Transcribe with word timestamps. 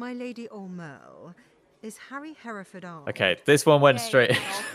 my 0.00 0.14
Lady 0.14 0.48
Aumerle, 0.48 1.34
is 1.82 1.98
Harry 2.08 2.34
Hereford 2.42 2.86
Arnold. 2.86 3.10
Okay, 3.10 3.36
this 3.44 3.66
one 3.66 3.82
went 3.82 4.00
straight. 4.00 4.32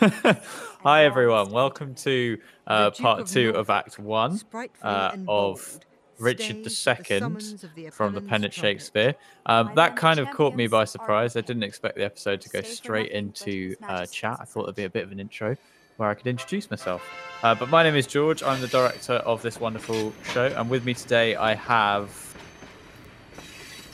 Hi 0.84 1.04
everyone, 1.04 1.50
welcome 1.50 1.96
to 1.96 2.38
uh, 2.68 2.92
part 2.92 3.18
of 3.18 3.28
two 3.28 3.50
of 3.50 3.68
Act 3.68 3.98
One 3.98 4.40
uh, 4.82 5.16
of 5.26 5.80
Richard 6.20 6.70
stays 6.70 7.08
the 7.08 7.14
II 7.14 7.18
the 7.18 7.90
from 7.90 8.12
the 8.12 8.18
appellant's 8.18 8.28
Pendant 8.28 8.52
trumpet. 8.52 8.54
Shakespeare. 8.54 9.14
Um, 9.46 9.72
that 9.74 9.96
kind 9.96 10.20
of 10.20 10.30
caught 10.30 10.54
me 10.54 10.68
by 10.68 10.84
surprise. 10.84 11.34
I 11.34 11.40
didn't 11.40 11.64
expect 11.64 11.96
the 11.96 12.04
episode 12.04 12.40
to 12.42 12.48
go 12.48 12.60
straight 12.60 13.10
into 13.10 13.74
uh, 13.82 14.06
chat. 14.06 14.38
I 14.40 14.44
thought 14.44 14.66
there'd 14.66 14.76
be 14.76 14.84
a 14.84 14.90
bit 14.90 15.02
of 15.02 15.10
an 15.10 15.18
intro 15.18 15.56
where 15.96 16.08
I 16.08 16.14
could 16.14 16.28
introduce 16.28 16.70
myself. 16.70 17.02
Uh, 17.42 17.52
but 17.52 17.68
my 17.68 17.82
name 17.82 17.96
is 17.96 18.06
George. 18.06 18.44
I'm 18.44 18.60
the 18.60 18.68
director 18.68 19.14
of 19.14 19.42
this 19.42 19.58
wonderful 19.58 20.12
show, 20.32 20.46
and 20.56 20.70
with 20.70 20.84
me 20.84 20.94
today 20.94 21.34
I 21.34 21.56
have 21.56 22.25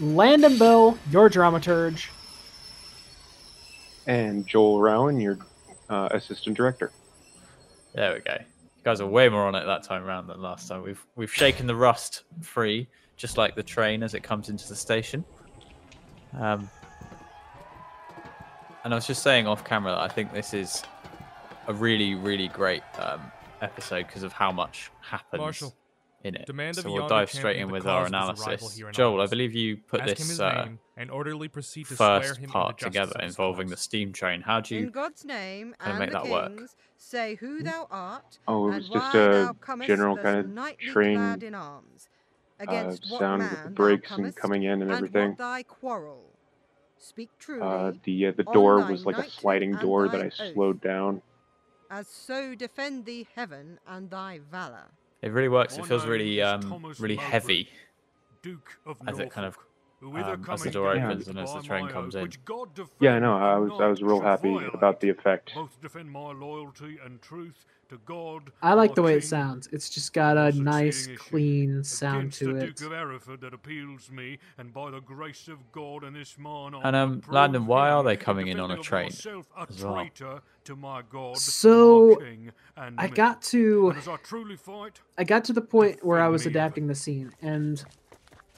Landon 0.02 0.58
Beall, 0.58 0.98
your 1.10 1.30
dramaturge. 1.30 2.08
and 4.06 4.44
Joel 4.46 4.80
Rowan, 4.80 5.20
your 5.20 5.38
uh, 5.88 6.08
assistant 6.10 6.56
director. 6.56 6.90
There 7.94 8.14
we 8.14 8.20
go. 8.20 8.32
You 8.32 8.84
guys 8.84 9.00
are 9.00 9.06
way 9.06 9.28
more 9.28 9.46
on 9.46 9.54
it 9.54 9.64
that 9.64 9.84
time 9.84 10.02
around 10.04 10.26
than 10.26 10.42
last 10.42 10.66
time. 10.68 10.82
We've 10.82 11.04
we've 11.14 11.32
shaken 11.32 11.68
the 11.68 11.76
rust 11.76 12.24
free, 12.40 12.88
just 13.16 13.38
like 13.38 13.54
the 13.54 13.62
train 13.62 14.02
as 14.02 14.14
it 14.14 14.24
comes 14.24 14.48
into 14.48 14.68
the 14.68 14.74
station. 14.74 15.24
Um, 16.38 16.68
and 18.82 18.92
I 18.92 18.96
was 18.96 19.06
just 19.06 19.22
saying 19.22 19.46
off 19.46 19.64
camera 19.64 19.92
that 19.92 20.00
I 20.00 20.08
think 20.08 20.32
this 20.32 20.52
is 20.52 20.82
a 21.68 21.74
really, 21.74 22.16
really 22.16 22.48
great 22.48 22.82
um, 22.98 23.20
episode 23.60 24.08
because 24.08 24.24
of 24.24 24.32
how 24.32 24.50
much 24.50 24.90
happens 25.00 25.40
Marshal, 25.40 25.76
in 26.24 26.34
it. 26.36 26.46
demand 26.46 26.76
so 26.76 26.90
we'll 26.92 27.08
dive 27.08 27.30
straight 27.30 27.56
in 27.56 27.70
with 27.70 27.86
our 27.86 28.08
cause 28.08 28.12
of 28.12 28.36
his 28.36 28.46
arrival 28.46 28.52
analysis. 28.68 28.76
here 28.76 28.88
in 28.88 28.92
Joel, 28.94 29.20
I 29.20 29.26
believe 29.26 29.54
you 29.54 29.76
put 29.76 30.00
Ask 30.02 30.10
this 30.16 30.28
his 30.28 30.40
uh, 30.40 30.64
name 30.64 30.78
and 30.96 31.10
orderly 31.10 31.48
proceed 31.48 31.86
to 31.88 31.96
swear 31.96 32.20
first 32.22 32.40
him 32.40 32.50
part 32.50 32.78
together 32.78 33.18
involving 33.20 33.68
the 33.68 33.76
steam 33.76 34.12
train. 34.12 34.42
How 34.42 34.60
do 34.60 34.76
In 34.76 34.84
you? 34.84 34.90
God's 34.90 35.24
name 35.24 35.74
kinda 35.80 35.90
and 35.90 35.98
make 35.98 36.10
the 36.10 36.20
that 36.20 36.30
work? 36.30 36.70
say 36.96 37.34
who 37.36 37.62
thou 37.62 37.88
art, 37.90 38.38
Oh, 38.46 38.70
it 38.70 38.76
was 38.76 38.88
just 38.88 39.14
a 39.14 39.54
general 39.86 40.16
kind 40.16 40.58
of 40.58 40.78
train 40.78 41.42
in 41.42 41.54
arms, 41.54 42.08
uh, 42.60 42.64
against 42.64 43.10
what 43.10 43.18
sound 43.18 43.40
man 43.42 43.50
with 43.50 43.64
the 43.64 43.70
brakes 43.70 44.10
and 44.12 44.36
coming 44.36 44.62
in 44.62 44.72
and 44.72 44.82
and 44.82 44.92
everything. 44.92 45.34
thy 45.36 45.62
quarrel. 45.64 46.28
Speak 46.98 47.30
truly, 47.40 47.62
Uh, 47.62 47.92
the 48.04 48.26
uh, 48.28 48.32
the 48.36 48.44
door 48.44 48.78
was 48.88 49.04
like 49.04 49.18
a 49.18 49.28
sliding 49.28 49.72
door 49.72 50.06
that 50.08 50.18
thine 50.18 50.30
I 50.38 50.44
oath. 50.44 50.54
slowed 50.54 50.80
down. 50.80 51.22
as 51.90 52.06
so 52.06 52.54
defend 52.54 53.04
thee 53.06 53.26
heaven 53.34 53.80
and 53.86 54.08
thy 54.10 54.38
valor. 54.38 54.92
It 55.22 55.32
really 55.32 55.48
works. 55.48 55.78
It 55.78 55.86
feels 55.86 56.04
really, 56.04 56.42
um, 56.42 56.92
really 56.98 57.16
heavy. 57.16 57.68
As 59.06 59.18
it 59.18 59.30
kind 59.30 59.46
of, 59.46 59.56
Norfolk, 59.56 59.56
who 59.56 59.56
hither 59.56 59.71
um, 60.02 60.46
as 60.50 60.62
the 60.62 60.70
door 60.70 60.94
down 60.94 61.12
opens 61.12 61.28
and 61.28 61.38
as 61.38 61.52
the 61.54 61.62
train 61.62 61.88
comes 61.88 62.14
in. 62.14 62.30
Yeah, 63.00 63.14
I 63.14 63.18
know. 63.18 63.36
I 63.36 63.58
was 63.58 63.72
I 63.80 63.86
was 63.86 64.02
real 64.02 64.20
happy 64.20 64.56
about 64.72 65.00
the 65.00 65.08
effect. 65.08 65.52
Both 65.54 65.80
defend 65.80 66.10
my 66.10 66.32
loyalty 66.32 66.98
and 67.04 67.20
truth 67.22 67.66
God. 67.98 68.50
I 68.62 68.74
like 68.74 68.94
the 68.94 69.02
way 69.02 69.14
it 69.14 69.24
sounds. 69.24 69.68
It's 69.72 69.88
just 69.88 70.12
got 70.12 70.36
a 70.36 70.52
nice, 70.52 71.08
clean 71.16 71.84
sound 71.84 72.32
to 72.34 72.56
it. 72.56 72.76
Duke 72.76 72.90
of 72.90 72.96
Hereford 72.96 73.40
that 73.42 73.54
appeals 73.54 74.10
me, 74.10 74.38
and 74.58 74.72
by 74.72 74.90
the 74.90 75.00
grace 75.00 75.48
of 75.48 75.58
God 75.72 76.04
and 76.04 76.16
this 76.16 76.38
man, 76.38 76.74
I 76.74 76.80
And, 76.88 76.96
um, 76.96 77.22
will 77.26 77.34
Landon, 77.34 77.66
why 77.66 77.90
are 77.90 78.02
they 78.02 78.16
coming 78.16 78.48
in 78.48 78.60
on 78.60 78.70
a 78.70 78.78
train 78.78 79.08
as 79.08 79.24
well? 79.82 79.96
traitor 79.96 80.40
to 80.64 80.76
my 80.76 81.02
God, 81.10 81.36
So, 81.36 82.16
my 82.20 82.26
King, 82.26 82.52
and 82.76 83.00
I 83.00 83.08
got 83.08 83.42
to 83.42 83.94
I 83.96 84.16
truly 84.16 84.56
fight, 84.56 85.00
I 85.18 85.24
got 85.24 85.44
to 85.46 85.52
the 85.52 85.60
point 85.60 86.04
where 86.04 86.20
I 86.20 86.28
was 86.28 86.46
adapting 86.46 86.86
the 86.86 86.94
scene, 86.94 87.32
and 87.42 87.82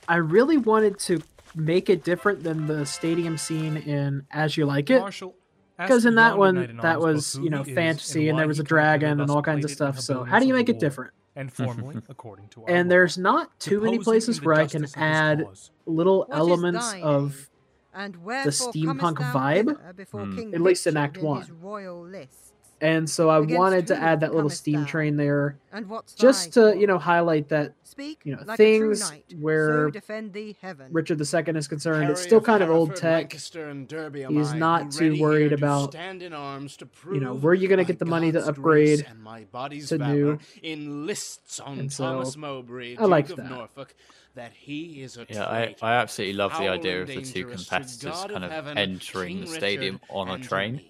I 0.08 0.16
really 0.16 0.58
wanted 0.58 0.98
to 1.00 1.22
make 1.54 1.88
it 1.88 2.04
different 2.04 2.42
than 2.42 2.66
the 2.66 2.84
stadium 2.86 3.38
scene 3.38 3.76
in 3.76 4.26
As 4.30 4.56
You 4.56 4.66
Like 4.66 4.90
It. 4.90 5.00
Marshal, 5.00 5.34
Because 5.78 6.04
in 6.04 6.16
that 6.16 6.38
one, 6.38 6.78
that 6.82 7.00
was 7.00 7.36
you 7.36 7.50
know 7.50 7.64
fantasy, 7.64 8.28
and 8.28 8.36
why 8.36 8.42
there 8.42 8.48
was 8.48 8.60
a 8.60 8.64
dragon 8.64 9.20
and 9.20 9.30
all 9.30 9.42
kinds 9.42 9.64
of 9.64 9.70
stuff. 9.70 10.00
So 10.00 10.24
how 10.24 10.38
do 10.38 10.46
you 10.46 10.54
make 10.54 10.68
it 10.68 10.78
different? 10.78 11.12
And 11.36 11.52
mm-hmm. 11.52 11.64
formally, 11.64 11.96
according 12.08 12.48
to 12.50 12.62
our 12.62 12.70
And 12.70 12.90
there's 12.90 13.18
not 13.18 13.58
too 13.58 13.80
many 13.80 13.98
places 13.98 14.40
where 14.40 14.54
I 14.54 14.66
can 14.66 14.82
justice 14.82 14.96
of 14.96 15.02
his 15.02 15.02
add 15.02 15.46
little 15.86 16.18
What 16.20 16.28
is 16.30 16.38
elements 16.38 16.94
of 17.02 17.50
aim, 17.94 18.00
and 18.04 18.16
wherefore 18.24 18.72
steampunk 18.72 19.16
vibe, 19.32 19.96
before. 19.96 20.20
Mm. 20.22 20.36
King 20.36 20.54
At 20.54 20.60
least 20.60 20.86
in 20.86 20.94
Richard 20.94 21.04
Act 21.04 21.16
his 21.16 21.24
One. 21.24 21.46
Royal 22.80 22.92
lists? 22.92 22.98
and 22.98 23.10
so 23.10 23.28
I 23.28 23.40
wanted 23.40 23.86
to 23.88 23.96
add 23.96 24.20
that 24.20 24.34
little 24.34 24.50
steam 24.50 24.80
thou? 24.80 24.86
train 24.86 25.16
there 25.16 25.58
And 25.72 25.88
what's 25.88 26.14
just 26.14 26.54
thy 26.54 26.72
to 26.72 26.78
you 26.78 26.86
know 26.86 26.98
highlight 26.98 27.48
that 27.48 27.74
Speak 27.94 28.22
you 28.24 28.34
know, 28.34 28.42
like 28.44 28.56
things 28.56 29.08
knight, 29.08 29.24
where 29.38 29.86
so 29.86 29.90
defend 29.90 30.32
thee 30.32 30.56
heaven. 30.60 30.88
Richard 30.90 31.20
II 31.20 31.56
is 31.56 31.68
concerned. 31.68 32.02
Harry 32.02 32.12
It's 32.12 32.22
still 32.22 32.40
kind 32.40 32.60
of 32.60 32.68
old 32.68 32.96
tech. 32.96 33.32
And 33.54 33.86
Derby 33.86 34.24
He's 34.24 34.52
not 34.52 34.90
too 34.90 35.20
worried 35.20 35.50
here 35.50 35.54
about, 35.54 35.92
stand 35.92 36.20
in 36.20 36.32
arms 36.32 36.76
to 36.78 36.88
you 37.12 37.20
know, 37.20 37.34
where 37.34 37.54
you're 37.54 37.70
gonna 37.70 37.84
get 37.84 38.00
the 38.00 38.04
money 38.04 38.32
to 38.32 38.44
upgrade 38.44 39.06
and 39.08 39.22
my 39.22 39.44
body's 39.44 39.90
to 39.90 39.98
new. 39.98 40.38
in 40.60 41.06
lists 41.06 41.60
on 41.60 41.78
And 41.78 41.92
so, 41.92 42.04
Thomas 42.04 42.36
Mowbray, 42.36 42.96
I 42.96 43.02
like 43.02 43.28
liked 43.28 43.36
that. 43.36 43.48
Norfolk, 43.48 43.94
that 44.34 44.52
he 44.52 45.00
is 45.00 45.16
a 45.16 45.26
Yeah, 45.28 45.44
I. 45.44 45.76
I 45.80 45.92
absolutely 45.92 46.34
love 46.34 46.50
the 46.58 46.68
idea 46.68 47.02
of 47.02 47.06
the 47.06 47.22
two 47.22 47.46
competitors 47.46 48.24
kind 48.26 48.44
of 48.44 48.50
heaven, 48.50 48.76
entering 48.76 49.36
King 49.36 49.40
the 49.42 49.52
stadium 49.52 49.94
Richard, 49.94 50.16
on 50.16 50.28
a 50.30 50.32
and 50.32 50.42
to 50.42 50.48
train. 50.48 50.80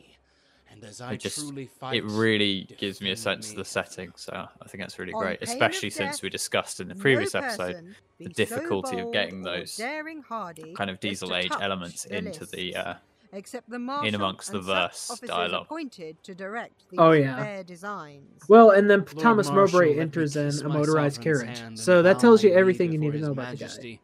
Just 1.19 1.39
truly 1.39 1.67
fight, 1.67 1.97
it 1.97 2.05
really 2.05 2.69
gives 2.79 3.01
me 3.01 3.11
a 3.11 3.17
sense 3.17 3.51
of 3.51 3.57
the 3.57 3.65
setting, 3.65 4.13
so 4.17 4.33
I 4.33 4.69
think 4.69 4.83
that's 4.83 4.99
really 4.99 5.13
great, 5.13 5.41
pain 5.41 5.49
of 5.49 5.55
especially 5.55 5.91
since 5.91 6.23
we 6.23 6.31
discussed 6.31 6.81
in 6.81 6.89
the 6.89 6.95
no 6.95 7.01
previous 7.01 7.35
episode 7.35 7.95
the 8.19 8.25
be 8.27 8.33
so 8.33 8.33
difficulty 8.37 8.99
of 8.99 9.13
getting 9.13 9.43
those 9.43 9.77
daring 9.77 10.23
hardy 10.23 10.73
kind 10.75 10.91
of 10.91 11.01
diesel 11.01 11.35
age 11.35 11.51
elements 11.61 12.05
the 12.05 12.17
into 12.17 12.47
the 12.47 12.75
uh, 12.77 12.95
except 13.33 13.69
the 13.69 13.79
marshal 13.79 14.07
in 14.07 14.15
amongst 14.15 14.53
the 14.53 14.61
verse 14.61 15.11
officers 15.11 15.29
dialogue. 15.29 15.63
appointed 15.67 16.23
to 16.23 16.35
direct 16.35 16.89
these 16.91 17.01
Oh, 17.01 17.11
yeah. 17.13 17.63
designs. 17.65 18.43
Well, 18.49 18.71
and 18.71 18.89
then 18.89 19.01
Lord 19.01 19.19
Thomas 19.19 19.49
Marshal, 19.49 19.81
Mowbray 19.81 19.99
enters 19.99 20.37
in 20.37 20.65
a 20.65 20.69
motorized 20.69 21.21
carriage. 21.21 21.61
So 21.75 22.03
that 22.03 22.21
tells 22.21 22.45
you 22.45 22.53
everything 22.53 22.93
you 22.93 22.99
need 22.99 23.13
to 23.13 23.19
know 23.19 23.29
His 23.29 23.33
about 23.33 23.59
the 23.59 23.65
guy. 23.65 23.99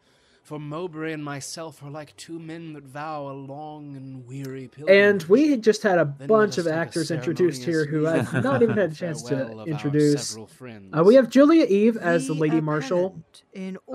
Majesty. 0.51 0.55
For 0.55 0.59
Mowbray 0.59 1.13
and 1.13 1.25
myself 1.25 1.83
are 1.83 1.91
like 1.91 2.17
two 2.17 2.39
men 2.39 2.73
that 2.73 2.83
vow 2.85 3.29
a 3.29 3.33
long 3.33 3.97
and 3.97 4.27
weary 4.27 4.69
And 4.89 5.23
we 5.25 5.51
had 5.51 5.63
just 5.63 5.83
had 5.83 5.99
a 5.99 6.05
Then 6.19 6.27
bunch 6.27 6.59
of 6.59 6.67
us 6.67 6.71
take 6.71 6.75
a 6.75 6.77
actors 6.77 7.11
introduced 7.11 7.63
here 7.65 7.87
who 7.87 8.07
I've 8.07 8.33
not 8.43 8.63
even 8.63 8.77
had 8.77 8.93
a 8.93 8.95
chance 8.97 9.23
to 9.23 9.29
farewell 9.37 9.61
of 9.61 9.61
our 9.61 9.67
introduce. 9.69 10.37
Uh, 10.37 11.05
we 11.05 11.15
have 11.15 11.29
Julia 11.31 11.67
Eve 11.67 11.97
as 11.97 12.27
the 12.27 12.35
The 12.35 12.41
Lady 12.41 12.61
Marshal. 12.61 13.17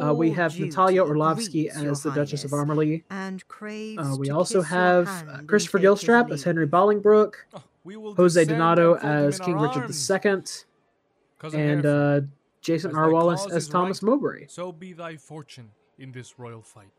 Uh, 0.02 0.14
we 0.14 0.32
have 0.32 0.58
Natalia 0.60 1.04
Orlovsky 1.04 1.64
greets 1.64 1.82
your 1.82 1.92
as 1.92 2.04
the 2.04 2.12
Duchess 2.12 2.46
of 2.46 2.52
highness, 2.52 2.70
Aumerle. 2.70 3.04
and 3.10 3.48
craves 3.48 4.00
Uh, 4.02 4.16
we 4.18 4.30
also 4.30 4.62
have 4.62 5.08
uh, 5.08 5.42
Christopher 5.48 5.80
take 5.80 5.86
Gilstrap 5.88 6.32
as 6.32 6.44
Henry. 6.44 6.68
Bolingbroke, 6.68 7.36
Oh, 7.54 8.14
Jose 8.16 8.40
descend 8.40 8.50
Donato 8.60 8.94
and 8.96 9.02
fold 9.02 9.14
him 9.22 9.28
as 9.28 9.40
King 9.40 9.56
Richard 9.60 9.82
arms. 9.84 10.10
II, 10.12 10.42
Cousin 11.40 11.60
and 11.60 11.86
uh, 11.86 12.22
Jason 12.62 12.92
as 12.92 12.98
R. 12.98 13.12
Wallace 13.12 13.46
as 13.52 13.68
Thomas 13.68 14.02
right, 14.02 14.10
Mowbray. 14.10 14.46
So 14.48 14.72
be 14.72 14.94
thy 14.94 15.18
fortune 15.18 15.70
in 16.00 16.12
this 16.12 16.38
royal 16.40 16.62
fight. 16.62 16.92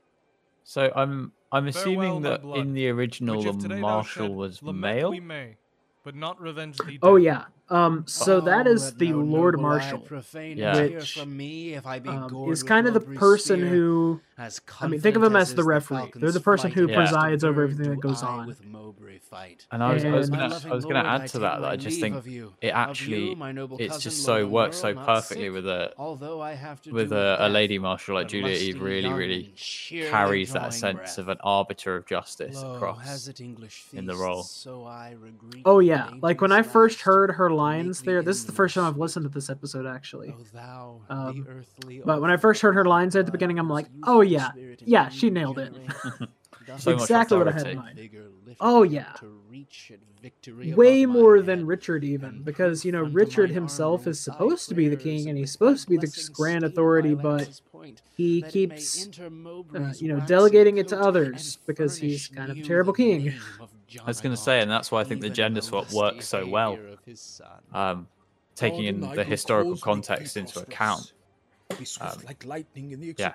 So 0.65 0.91
I'm 0.97 1.33
I'm 1.53 1.69
assuming 1.69 2.23
my 2.23 2.31
that 2.31 2.43
in 2.43 2.73
the 2.75 2.89
original 2.89 3.41
the 3.53 3.69
marshal 3.77 4.35
was 4.35 4.61
male. 4.63 5.11
we 5.11 5.21
may, 5.21 5.57
but 6.05 6.15
not 6.15 6.41
revenge 6.41 6.79
thee 6.79 6.99
Oh 7.03 7.17
dead. 7.17 7.25
yeah. 7.25 7.45
Um. 7.69 8.05
So 8.07 8.41
that 8.43 8.67
Oh, 8.67 8.71
is 8.71 8.85
let 8.85 8.99
the 8.99 9.11
no 9.11 9.19
Lord 9.19 9.61
Marshal. 9.61 10.07
Yeah. 10.35 10.81
Which, 10.83 11.15
from 11.19 11.37
me 11.37 11.75
if 11.75 11.87
I 11.87 11.99
be 11.99 12.09
Um, 12.11 12.51
is 12.53 12.63
kind 12.63 12.87
of 12.87 12.95
the 12.95 13.01
person 13.01 13.61
who 13.61 14.21
As 14.39 14.61
I 14.81 14.87
mean, 14.87 15.01
think 15.01 15.17
of 15.17 15.23
him 15.23 15.35
as 15.35 15.55
the 15.55 15.63
is 15.63 15.67
referee. 15.67 16.13
They're 16.15 16.31
the 16.31 16.41
person 16.41 16.71
who 16.71 16.89
Yeah. 16.89 16.95
presides 16.97 17.43
over 17.43 17.65
everything 17.65 17.91
that 17.91 18.01
goes 18.01 18.23
on. 18.23 18.47
with 18.47 18.65
Mowbray 18.65 19.19
fight. 19.19 19.67
And 19.73 19.83
I 19.83 19.95
was, 19.95 20.05
I 20.05 20.11
was 20.11 20.31
gonna 20.31 20.61
I 20.71 20.75
was 20.75 20.85
gonna 20.85 21.09
add 21.09 21.27
to 21.29 21.41
that 21.41 21.61
that 21.63 21.71
I 21.71 21.77
just 21.77 21.99
think 22.01 22.25
you, 22.27 22.53
it 22.61 22.69
actually, 22.69 23.31
you, 23.31 23.77
it's 23.79 23.99
just 23.99 24.23
so 24.25 24.39
Lord 24.41 24.51
works 24.51 24.77
so 24.79 24.95
perfectly 24.95 25.51
with 25.51 25.67
a 25.67 25.93
although 25.99 26.41
I 26.41 26.53
have 26.55 26.83
to 26.83 26.93
with 26.93 27.13
a, 27.13 27.37
a 27.41 27.49
lady 27.49 27.79
marshal 27.79 28.15
like 28.15 28.29
Julia 28.29 28.55
Eve 28.55 28.81
really 28.81 29.13
really 29.13 29.55
carries 30.11 30.53
that 30.53 30.73
sense 30.73 31.19
of 31.19 31.29
an 31.29 31.39
arbiter 31.43 31.97
of 31.97 32.07
justice 32.07 32.63
across. 32.63 33.05
has 33.07 33.29
it 33.29 33.41
English 33.41 33.87
in 33.93 34.07
the 34.07 34.15
role. 34.15 34.43
So 34.45 34.85
I 34.85 35.17
regret 35.19 35.63
Oh 35.65 35.81
yeah. 35.81 36.11
Like 36.21 36.41
when 36.41 36.53
I 36.53 36.63
first 36.63 37.01
heard 37.01 37.31
her 37.33 37.49
to 37.49 37.55
make 37.55 37.56
lines 37.57 38.03
there. 38.03 38.23
This 38.23 38.37
is 38.37 38.47
the 38.47 38.53
first 38.53 38.75
time 38.75 38.85
I've 38.85 38.99
listened 38.99 39.25
to 39.25 39.29
this 39.29 39.51
episode 39.51 39.87
actually. 39.87 40.35
O 40.39 40.43
thou, 40.53 41.01
Um, 41.09 41.45
the 41.45 41.51
earthly 41.51 42.03
But 42.05 42.21
when 42.21 42.31
I 42.31 42.37
first 42.37 42.63
heard 42.63 42.75
her 42.75 42.85
lines 42.85 43.17
at 43.17 43.27
the 43.27 43.33
beginning, 43.33 43.59
I'm 43.59 43.69
like, 43.69 43.87
oh 44.05 44.21
yeah, 44.21 44.51
yeah, 44.85 45.09
she 45.09 45.31
nailed 45.31 45.59
it. 45.59 45.75
So 46.79 46.91
exactly 46.91 47.39
what 47.39 47.49
I 47.49 47.53
had 47.53 47.67
in 47.69 47.77
mind. 47.79 48.11
Oh, 48.61 48.83
yeah. 48.83 49.13
Way 50.49 50.75
Way 50.75 51.07
more 51.07 51.41
than 51.41 51.65
Richard 51.67 52.03
even, 52.03 52.43
because 52.43 52.85
you 52.85 52.91
know 52.91 53.03
Richard 53.03 53.51
himself 53.51 54.07
is 54.07 54.19
supposed 54.19 54.69
to 54.71 54.75
be 54.75 54.89
the 54.89 54.97
king 54.97 55.29
and 55.29 55.39
he's 55.39 55.53
supposed 55.53 55.85
to 55.85 55.91
be 55.91 55.97
the 55.97 56.31
grand 56.33 56.65
authority, 56.65 57.15
but 57.15 57.61
he 58.17 58.43
keeps 58.43 59.09
uh, 59.21 59.93
you 59.99 60.09
know 60.09 60.21
delegating 60.27 60.79
it 60.79 60.89
to 60.89 61.01
others 61.01 61.59
because 61.67 61.97
he's 61.97 62.29
kind 62.29 62.51
of 62.51 62.59
a 62.59 62.63
terrible 62.63 62.93
king. 62.93 63.33
I 64.03 64.07
was 64.07 64.21
gonna 64.21 64.37
say, 64.37 64.61
and 64.61 64.71
that's 64.71 64.91
why 64.91 65.01
I 65.01 65.05
think 65.05 65.21
the 65.21 65.31
gender 65.31 65.61
swap 65.61 65.93
works 65.93 66.27
so 66.27 66.47
well. 66.47 66.79
Um, 67.73 68.09
taking 68.55 68.85
in 68.85 69.01
the 69.01 69.25
historical 69.25 69.77
context 69.77 70.37
into 70.37 70.61
account. 70.61 71.13
Be 71.79 71.85
swift 71.85 72.19
Um, 72.19 72.23
like 72.27 72.45
lightning 72.45 72.93
in 72.93 73.01
the 73.01 73.13
yeah. 73.19 73.35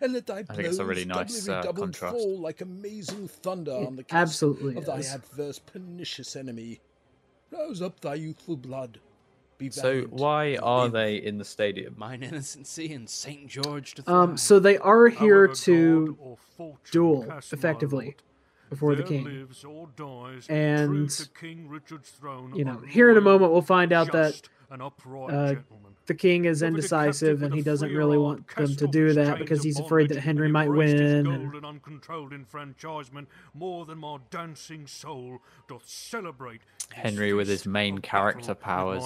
and 0.00 0.12
let 0.12 0.26
thy 0.26 0.38
I 0.38 0.42
think 0.42 0.66
it's 0.68 0.78
a 0.78 0.84
really 0.84 1.04
nice, 1.04 1.48
uh, 1.48 1.62
contrast. 1.72 2.16
fall 2.16 2.38
like 2.38 2.60
amazing 2.60 3.28
thunder 3.28 3.70
It 3.70 3.86
on 3.86 3.94
the 3.94 4.02
casque 4.02 4.22
absolutely 4.22 4.76
of 4.76 4.84
thy 4.84 5.00
adverse 5.00 5.60
pernicious 5.60 6.34
enemy. 6.34 6.80
Rouse 7.52 7.80
up 7.80 8.00
thy 8.00 8.14
youthful 8.14 8.56
blood. 8.56 8.98
Be 9.58 9.70
So 9.70 10.02
why 10.10 10.56
are 10.56 10.84
Live. 10.84 10.92
they 10.92 11.16
in 11.16 11.38
the 11.38 11.44
stadium? 11.44 11.94
Mine 11.96 12.22
innocency 12.24 12.92
and 12.92 13.08
Saint 13.08 13.48
George 13.48 13.94
to. 13.94 14.12
Um, 14.12 14.36
so 14.36 14.58
they 14.58 14.78
are 14.78 15.06
here 15.08 15.46
However 15.46 15.54
to 15.54 16.06
God 16.06 16.16
or 16.20 16.36
fortune 16.56 16.90
duel 16.90 17.24
cast 17.24 17.52
my 17.52 17.58
effectively 17.58 18.16
lot, 18.68 18.70
before 18.70 18.94
the 18.94 19.02
king. 19.02 19.48
or 19.66 19.88
dies, 19.96 20.46
And, 20.48 21.08
to 21.10 21.28
King 21.30 21.68
Richard's 21.68 22.10
throne, 22.10 22.54
You 22.54 22.64
know, 22.64 22.78
here 22.88 23.10
in 23.10 23.16
a 23.16 23.20
moment 23.20 23.52
we'll 23.52 23.62
find 23.62 23.92
out 23.92 24.12
that 24.12 24.32
just 24.32 24.50
uh, 24.70 25.54
the 26.06 26.14
king 26.14 26.44
is 26.46 26.62
indecisive 26.62 27.42
and 27.42 27.54
he 27.54 27.62
doesn't 27.62 27.94
really 27.94 28.16
want 28.18 28.46
them 28.54 28.74
to 28.76 28.86
do 28.86 29.12
that 29.14 29.38
because 29.38 29.62
he's 29.62 29.78
afraid 29.78 30.08
that 30.10 30.20
Henry 30.20 30.48
might 30.50 30.70
win. 30.70 31.26
and- 31.26 31.54
and 31.54 31.64
uncontrolled 31.66 32.32
enfranchisement 32.32 33.28
more 33.54 33.84
than 33.84 33.98
my 33.98 34.18
dancing 34.30 34.86
soul 34.86 35.40
doth 35.68 35.86
celebrate 35.88 36.60
Henry 36.92 37.32
with 37.32 37.48
his 37.48 37.66
main 37.66 37.98
character 37.98 38.54
powers. 38.54 39.02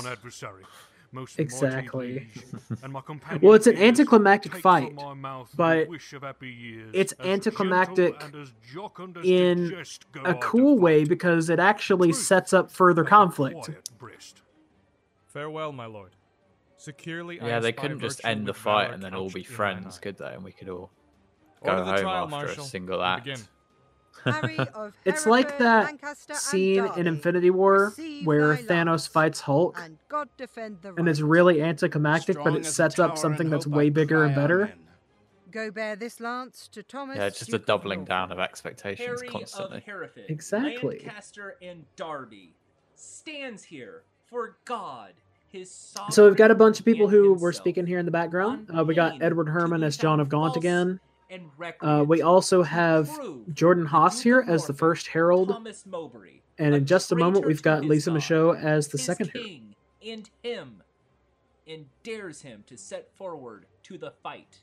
Mine 1.12 1.22
adversary. 1.22 1.22
Most 1.22 1.38
Exactly. 1.38 2.28
and 2.82 2.92
my 2.92 3.00
companion 3.00 3.40
Well, 3.42 3.54
it's 3.54 3.66
an 3.66 3.76
anticlimactic 3.76 4.56
fight, 4.56 4.94
from 4.94 4.96
my 4.96 5.14
mouth 5.14 5.50
the 5.50 5.56
but 5.56 5.88
wish 5.88 6.12
of 6.12 6.22
happy 6.22 6.48
years, 6.48 6.90
it's 6.94 7.14
anticlimactic 7.20 8.22
and 8.22 8.34
as 8.36 8.52
jocund 8.74 9.16
as 9.18 9.24
to 9.24 9.32
in 9.32 9.68
jest 9.68 10.10
go 10.12 10.22
a 10.22 10.30
I 10.30 10.32
to 10.32 10.38
cool 10.40 10.78
way 10.78 11.04
because 11.04 11.50
it 11.50 11.58
actually 11.58 12.08
Truth 12.08 12.22
sets 12.22 12.52
up 12.52 12.70
further 12.70 13.02
like 13.02 13.10
conflict. 13.10 13.70
Farewell, 15.26 15.72
my 15.72 15.86
lord. 15.86 16.12
Securely, 16.76 17.40
I 17.40 17.46
Yeah, 17.46 17.60
they 17.60 17.72
couldn't 17.72 18.00
just 18.00 18.20
end 18.24 18.46
the 18.46 18.54
fight 18.54 18.92
and 18.92 19.02
then 19.02 19.14
all 19.14 19.30
be 19.30 19.44
friends, 19.44 19.98
could 19.98 20.18
they? 20.18 20.34
And 20.34 20.42
we 20.42 20.52
could 20.52 20.68
all 20.68 20.90
Order 21.60 21.76
go 21.76 21.84
the 21.84 21.90
home 21.92 22.00
trial, 22.00 22.24
after 22.24 22.30
Marshal, 22.30 22.64
a 22.64 22.66
single 22.66 23.02
and 23.04 23.28
act. 23.28 23.48
Begin. 24.24 24.32
Harry 24.34 24.58
of 24.74 24.94
It's 25.04 25.26
like 25.26 25.58
that 25.58 25.84
Lancaster, 25.86 26.32
and 26.32 26.40
scene 26.40 26.90
in 26.96 27.06
Infinity 27.06 27.50
War 27.50 27.86
receive 27.86 28.26
where 28.26 28.56
Thanos 28.56 28.86
lance, 28.86 29.06
fights 29.06 29.40
Hulk, 29.40 29.78
and 29.82 29.98
God 30.08 30.28
defend 30.36 30.78
the 30.82 30.94
and 30.94 31.08
it's 31.08 31.20
right. 31.20 31.28
really 31.28 31.62
anticlimactic, 31.62 32.36
but 32.42 32.54
it 32.54 32.66
sets 32.66 32.98
up 32.98 33.18
something 33.18 33.50
that's 33.50 33.66
way 33.66 33.90
bigger 33.90 34.24
and 34.24 34.34
better. 34.34 34.62
amen. 34.64 34.78
Go 35.50 35.70
bear 35.70 35.96
this 35.96 36.18
lance 36.18 36.66
to 36.72 36.82
Thomas. 36.82 37.18
Yeah, 37.18 37.28
just 37.28 37.42
a 37.42 37.46
Duke 37.52 37.60
of 37.60 37.66
doubling 37.66 38.04
down 38.06 38.32
of 38.32 38.38
expectations 38.38 39.06
Harry 39.06 39.28
constantly. 39.28 39.78
of 39.78 39.84
Hereford, 39.84 40.24
Exactly. 40.28 40.98
Lancaster 40.98 41.56
and 41.60 41.84
Derby 41.94 42.54
stands 42.94 43.62
here 43.62 44.02
for 44.24 44.56
God, 44.64 45.12
his 45.50 45.94
So 46.10 46.26
we've 46.26 46.36
got 46.36 46.50
a 46.50 46.54
bunch 46.54 46.78
of 46.78 46.86
people 46.86 47.06
and 47.06 47.14
who 47.14 47.34
were 47.34 47.52
speaking 47.52 47.86
here 47.86 47.98
in 47.98 48.06
the 48.06 48.10
background. 48.10 48.70
Uh, 48.74 48.82
we 48.82 48.94
got 48.94 49.22
Edward 49.22 49.44
to 49.44 49.50
Herman 49.50 49.82
as 49.82 49.98
John 49.98 50.20
of 50.20 50.30
Gaunt 50.30 50.54
false 50.54 50.64
again. 50.64 51.00
And 51.32 51.50
Uh, 51.80 52.04
we 52.06 52.20
also 52.20 52.62
have 52.62 53.10
Jordan 53.52 53.84
the 53.84 53.90
Haas 53.90 54.20
here 54.20 54.40
of 54.40 54.48
as 54.50 54.66
the 54.66 54.74
first 54.74 55.08
herald, 55.08 55.48
Thomas 55.48 55.86
Mowbray, 55.86 56.40
and 56.58 56.74
in 56.74 56.84
just 56.84 57.10
a 57.10 57.16
moment 57.16 57.46
we've 57.46 57.62
got 57.62 57.84
Lisa 57.84 58.10
God, 58.10 58.14
Michaud 58.16 58.52
as 58.52 58.88
the 58.88 58.98
his 58.98 59.06
second 59.06 59.30
herald. 59.32 59.48
king 59.48 59.74
and 60.06 60.30
him, 60.42 60.82
and 61.66 61.86
dares 62.02 62.42
him 62.42 62.64
to 62.66 62.76
set 62.76 63.08
forward 63.16 63.66
to 63.84 63.96
the 63.96 64.12
fight. 64.22 64.60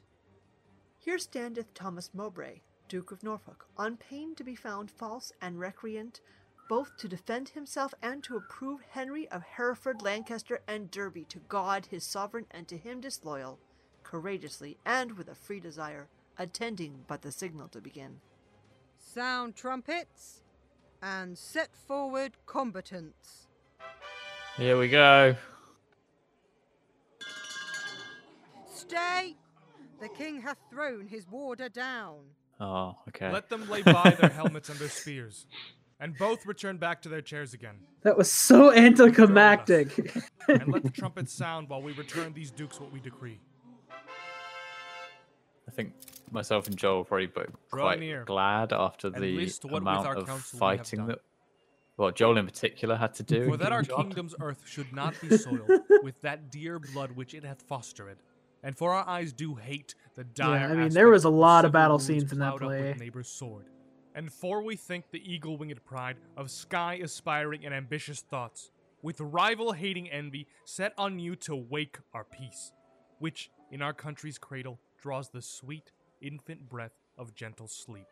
Here 1.00 1.18
standeth 1.18 1.74
Thomas 1.74 2.12
Mowbray, 2.14 2.60
Duke 2.88 3.12
of 3.12 3.24
Norfolk, 3.24 3.66
on 3.76 3.98
pain 3.98 4.36
to 4.36 4.44
be 4.44 4.56
found 4.56 4.92
false 4.92 5.32
and 5.42 5.60
recreant, 5.60 6.22
both 6.68 6.98
to 6.98 7.08
defend 7.08 7.50
himself 7.50 7.96
and 8.04 8.24
to 8.24 8.38
approve 8.38 8.82
Henry 8.92 9.28
of 9.30 9.42
Hereford, 9.42 10.04
Lancaster, 10.04 10.62
and 10.68 10.92
Derby 10.92 11.24
to 11.30 11.40
God 11.40 11.88
his 11.88 12.04
sovereign 12.04 12.46
and 12.52 12.68
to 12.68 12.78
him 12.78 13.02
disloyal, 13.02 13.58
courageously 14.04 14.78
and 14.86 15.18
with 15.18 15.28
a 15.30 15.36
free 15.36 15.60
desire, 15.60 16.10
attending 16.40 17.04
but 17.08 17.22
the 17.22 17.32
signal 17.32 17.68
to 17.68 17.82
begin. 17.82 18.22
Sound 18.98 19.56
trumpets 19.56 20.42
and 21.04 21.38
set 21.38 21.76
forward 21.76 22.38
combatants. 22.46 23.48
Here 24.58 24.78
we 24.78 24.88
go. 24.88 25.36
Stay! 28.74 29.36
The 30.02 30.10
king 30.10 30.42
hath 30.42 30.58
thrown 30.72 31.08
his 31.08 31.28
warder 31.30 31.70
down. 31.70 32.20
Oh, 32.60 32.96
okay. 33.10 33.32
Let 33.32 33.50
them 33.50 33.70
lay 33.70 33.82
by 33.82 34.18
their 34.20 34.30
helmets 34.30 34.70
and 34.70 34.80
their 34.80 34.90
spears, 34.90 35.46
and 36.00 36.18
both 36.18 36.46
return 36.46 36.78
back 36.78 37.02
to 37.04 37.10
their 37.10 37.22
chairs 37.22 37.54
again. 37.54 37.76
That 38.04 38.18
was 38.18 38.32
so 38.32 38.74
anticlimactic. 38.74 40.16
and 40.48 40.72
let 40.72 40.84
the 40.84 40.90
trumpets 40.90 41.34
sound 41.34 41.70
while 41.70 41.82
we 41.82 41.92
return 41.94 42.34
these 42.34 42.52
dukes 42.52 42.80
what 42.80 42.92
we 42.92 43.00
decree. 43.00 43.40
I 45.80 45.84
think 45.84 45.94
myself 46.30 46.68
and 46.68 46.76
Joel 46.76 47.06
probably 47.06 47.28
both 47.28 47.56
quite 47.72 48.00
near 48.02 48.26
glad 48.26 48.74
after 48.74 49.10
the 49.10 49.20
list 49.20 49.64
amount 49.64 50.06
of 50.08 50.28
counsel 50.28 50.60
we 50.60 50.66
have 50.68 50.78
fighting 50.78 51.06
that, 51.08 51.20
well, 51.96 52.12
Joel 52.12 52.38
in 52.38 52.46
particular 52.46 52.98
had 52.98 53.14
to 53.16 53.24
do. 53.24 53.46
For 53.46 53.58
that 53.58 53.72
our 53.72 53.84
King 53.84 53.90
John. 53.90 54.04
kingdom's 54.04 54.36
earth 54.42 54.64
should 54.66 54.92
not 54.92 55.16
be 55.22 55.38
soiled 55.38 55.70
with 56.04 56.20
that 56.22 56.52
dear 56.52 56.80
blood 56.80 57.12
which 57.12 57.34
it 57.34 57.46
hath 57.46 57.62
fostered, 57.62 58.18
and 58.62 58.78
for 58.78 58.94
our 58.94 59.08
eyes 59.08 59.32
do 59.32 59.56
hate 59.56 59.96
the 60.16 60.26
dire. 60.26 60.60
Yeah, 60.60 60.74
I 60.74 60.76
mean, 60.76 60.90
there 60.90 61.08
was 61.08 61.24
a 61.24 61.30
lot 61.30 61.64
of 61.64 61.72
battle 61.72 62.00
scenes 62.00 62.32
in 62.34 62.40
that 62.40 62.58
plowed 62.58 62.62
play. 62.62 62.90
With 62.90 63.00
neighbor's 63.00 63.30
sword. 63.30 63.68
And 64.16 64.34
for 64.34 64.62
we 64.62 64.76
think 64.76 65.12
the 65.12 65.34
eagle-winged 65.34 65.86
pride 65.86 66.18
of 66.36 66.52
sky-aspiring 66.52 67.64
and 67.64 67.74
ambitious 67.74 68.20
thoughts, 68.20 68.72
with 69.02 69.22
rival-hating 69.22 70.10
envy, 70.10 70.48
set 70.66 70.94
on 70.98 71.20
you 71.20 71.38
to 71.38 71.56
wake 71.56 72.00
our 72.14 72.26
peace, 72.26 72.74
which 73.20 73.50
in 73.72 73.82
our 73.82 73.94
country's 73.94 74.38
cradle 74.38 74.80
draws 75.02 75.30
the 75.30 75.42
sweet 75.42 75.92
infant 76.22 76.70
breath 76.70 77.00
of 77.18 77.34
gentle 77.34 77.68
sleep 77.68 78.08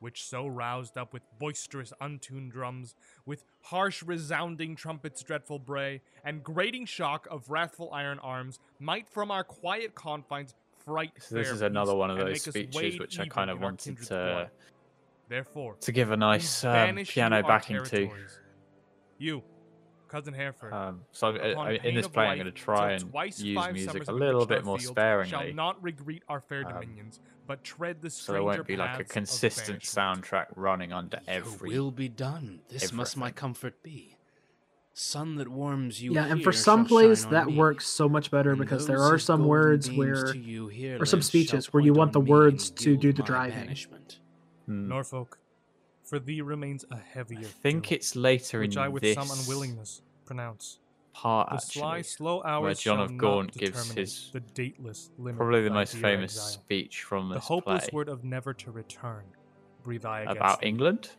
which 0.00 0.24
so 0.24 0.46
roused 0.46 0.96
up 0.96 1.12
with 1.12 1.22
boisterous 1.38 1.92
untuned 2.00 2.52
drums, 2.52 2.94
with 3.24 3.44
harsh 3.62 4.02
resounding 4.02 4.76
trumpets' 4.76 5.22
dreadful 5.22 5.58
bray, 5.58 6.00
and 6.24 6.42
grating 6.42 6.86
shock 6.86 7.26
of 7.30 7.48
wrathful 7.50 7.90
iron 7.92 8.18
arms, 8.20 8.58
might 8.78 9.08
from 9.08 9.30
our 9.30 9.44
quiet 9.44 9.94
confines 9.94 10.54
fright 10.84 11.12
So 11.18 11.34
this 11.34 11.50
is 11.50 11.62
another 11.62 11.94
one 11.94 12.10
of 12.10 12.18
those 12.18 12.42
speeches 12.42 12.98
which 12.98 13.18
I 13.18 13.26
kind 13.26 13.50
of 13.50 13.60
wanted 13.60 14.00
to. 14.02 14.50
Therefore, 15.28 15.74
to 15.80 15.90
give 15.90 16.12
a 16.12 16.16
nice 16.16 16.62
um, 16.62 16.96
piano 17.04 17.42
backing 17.42 17.82
to. 17.82 18.08
You, 19.18 19.42
cousin 20.08 20.34
Hereford. 20.34 20.72
Um, 20.72 21.00
so 21.12 21.28
I- 21.28 21.48
upon 21.48 21.66
I- 21.68 21.70
in 21.84 21.94
this 21.94 22.06
of 22.06 22.12
play, 22.12 22.26
I'm 22.26 22.36
going 22.38 22.46
to 22.46 22.52
try 22.52 22.92
and 22.92 23.10
twice 23.10 23.40
use 23.40 23.72
music 23.72 24.08
a 24.08 24.12
little 24.12 24.46
bit 24.46 24.64
more 24.64 24.78
fields 24.78 24.90
sparingly. 24.92 25.30
Shall 25.30 25.52
not 25.54 25.82
regret 25.82 26.22
our 26.28 26.40
fair 26.40 26.66
Um, 26.66 26.72
dominions, 26.72 27.20
but 27.46 27.62
tread 27.64 28.00
the 28.02 28.10
so 28.10 28.32
there 28.32 28.42
won't 28.42 28.66
be 28.66 28.76
like 28.76 29.00
a 29.00 29.04
consistent 29.04 29.82
soundtrack 29.82 30.46
running 30.56 30.92
under 30.92 31.20
Your 31.26 31.36
every. 31.36 31.70
will 31.70 31.90
be 31.90 32.08
done. 32.08 32.60
This 32.68 32.92
must 32.92 33.16
my 33.16 33.30
comfort 33.30 33.82
be. 33.82 34.12
Sun 34.98 35.34
that 35.36 35.48
warms 35.48 36.02
you 36.02 36.14
yeah, 36.14 36.24
and 36.24 36.42
for 36.42 36.52
some 36.52 36.84
shall 36.86 36.88
plays 36.88 37.26
that 37.26 37.48
me, 37.48 37.56
works 37.56 37.86
so 37.86 38.08
much 38.08 38.30
better 38.30 38.52
and 38.52 38.58
because 38.58 38.86
there 38.86 39.02
are 39.02 39.18
some 39.18 39.44
words 39.44 39.90
where, 39.92 40.32
to 40.32 40.38
you 40.38 40.68
here 40.68 40.96
or 40.98 41.04
some 41.04 41.20
speeches 41.20 41.70
where 41.70 41.82
you 41.82 41.92
want 41.92 42.14
the 42.14 42.20
words 42.20 42.70
to 42.70 42.96
do 42.96 43.12
the 43.12 43.22
driving. 43.22 43.76
Hmm. 44.64 44.88
Norfolk, 44.88 45.38
for 46.06 46.18
thee 46.18 46.40
remains 46.40 46.84
a 46.90 46.96
heavier. 46.96 47.40
I 47.40 47.42
think 47.44 47.88
doom, 47.88 47.94
it's 47.96 48.16
later 48.16 48.60
which 48.60 48.76
in 48.76 48.82
I 48.82 48.88
with 48.88 49.02
this 49.02 49.14
some 49.16 49.28
unwillingness 49.30 50.02
pronounce. 50.24 50.78
part 51.12 51.50
The 51.50 51.58
sly, 51.58 52.02
slow 52.02 52.42
hours 52.44 52.62
where 52.62 52.74
John 52.74 52.96
shall 52.98 53.04
of 53.04 53.10
not 53.12 53.18
Gaunt 53.18 53.52
gives 53.56 53.90
his 53.92 54.30
the 54.32 54.40
dateless 54.40 55.10
limit 55.18 55.38
probably 55.38 55.58
of 55.58 55.64
the 55.64 55.70
thy 55.70 55.76
most 55.76 55.96
famous 55.96 56.32
exile. 56.36 56.46
speech 56.48 57.02
from 57.02 57.28
The 57.30 57.38
hopeless 57.40 57.84
play 57.88 57.96
word 57.96 58.08
of 58.08 58.22
never 58.24 58.54
to 58.54 58.70
return. 58.70 59.24
Breathe 59.84 60.04
I 60.04 60.20
against 60.22 60.36
about 60.36 60.60
thee, 60.60 60.66
England. 60.68 61.10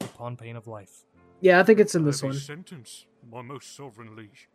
upon 0.00 0.36
pain 0.36 0.56
of 0.56 0.66
life. 0.66 1.04
Yeah, 1.40 1.58
I 1.60 1.64
think 1.64 1.80
it's 1.80 1.94
in 1.94 2.04
this 2.04 2.22
one. 2.22 2.34
sentence, 2.34 3.06
my 3.30 3.42
most 3.42 3.74
sovereign 3.76 4.14
liege. 4.16 4.48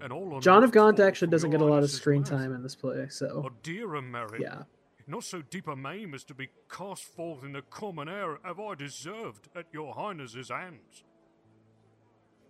And 0.00 0.12
all 0.12 0.40
John 0.40 0.62
of 0.64 0.72
Gaunt 0.72 1.00
actually 1.00 1.28
doesn't 1.28 1.50
get 1.50 1.60
a 1.62 1.64
lot 1.64 1.82
of 1.82 1.90
screen 1.90 2.22
time 2.24 2.52
in 2.54 2.62
this 2.62 2.74
play, 2.74 3.06
so 3.08 3.46
A 3.46 3.62
dearer 3.62 4.02
merit. 4.02 4.40
yeah. 4.42 4.62
Not 5.06 5.22
so 5.24 5.40
deep 5.40 5.68
a 5.68 5.76
maim 5.76 6.14
as 6.14 6.24
to 6.24 6.34
be 6.34 6.48
cast 6.68 7.04
forth 7.04 7.44
in 7.44 7.52
the 7.52 7.62
common 7.62 8.08
air 8.08 8.38
have 8.42 8.58
I 8.58 8.74
deserved 8.74 9.48
at 9.54 9.66
your 9.72 9.94
highness's 9.94 10.48
hands. 10.48 11.04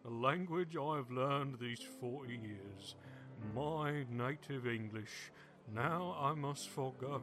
The 0.03 0.11
language 0.11 0.77
I 0.77 0.97
have 0.97 1.11
learned 1.11 1.59
these 1.61 1.81
forty 2.01 2.37
years, 2.37 2.95
my 3.55 4.07
native 4.11 4.67
English, 4.67 5.33
now 5.75 6.17
I 6.19 6.33
must 6.33 6.71
forego. 6.71 7.21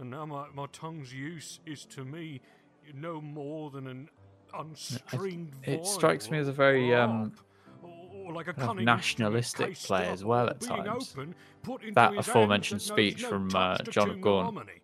And 0.00 0.10
now 0.10 0.26
my, 0.26 0.46
my 0.52 0.66
tongue's 0.72 1.12
use 1.14 1.60
is 1.64 1.84
to 1.86 2.04
me 2.04 2.40
no 2.94 3.20
more 3.20 3.70
than 3.70 3.86
an 3.86 4.08
unstringed 4.52 5.54
it 5.62 5.86
strikes 5.86 6.30
me 6.30 6.38
as 6.38 6.48
a 6.48 6.52
very, 6.52 6.92
um, 6.94 7.10
harp, 7.10 7.20
or, 7.22 7.30
or 7.30 7.42
like 8.30 8.48
a 8.48 8.52
kind 8.52 8.78
of 8.78 8.84
nationalistic 8.84 9.74
play 9.76 10.08
as 10.08 10.24
well 10.24 10.48
at 10.48 10.60
times. 10.60 11.14
open, 11.16 11.34
That 11.94 12.16
aforementioned 12.16 12.80
hands 12.80 12.88
that 12.88 12.96
knows 12.96 13.10
speech 13.12 13.22
no 13.22 13.28
from 13.28 13.50
uh, 13.54 13.78
John 13.78 14.10
of 14.10 14.20
Gaunt 14.20 14.44
harmony. 14.54 14.80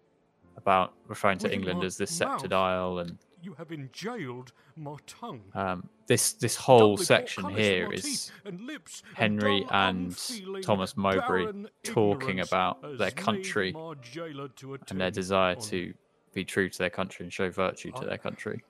about 0.57 0.95
referring 1.07 1.39
to 1.39 1.45
Within 1.47 1.61
England 1.61 1.85
as 1.85 1.97
the 1.97 2.07
sceptred 2.07 2.53
isle 2.53 2.99
and 2.99 3.19
you 3.41 3.55
have 3.55 3.69
enjailed 3.69 4.51
my 4.77 4.97
tongue. 5.07 5.43
Um, 5.55 5.89
this 6.09 6.33
this 6.33 6.57
whole 6.57 6.97
Doubly 6.97 7.05
section 7.05 7.49
here 7.51 7.93
is 7.93 8.33
and 8.45 8.59
and 8.69 8.81
Henry 9.15 9.61
dull, 9.61 9.71
and 9.73 10.63
Thomas 10.63 10.97
Mowbray 10.97 11.47
talking 11.85 12.41
about 12.41 12.99
their 12.99 13.13
country 13.13 13.73
my 13.73 13.95
jailer 14.03 14.49
to 14.49 14.79
and 14.91 15.01
their 15.01 15.11
desire 15.13 15.55
to 15.55 15.95
be 16.35 16.45
true 16.45 16.69
to 16.69 16.79
their 16.79 16.91
country 16.91 17.25
and 17.25 17.33
show 17.33 17.49
virtue 17.49 17.93
to 17.93 17.99
I- 17.99 18.05
their 18.07 18.19
country. 18.19 18.63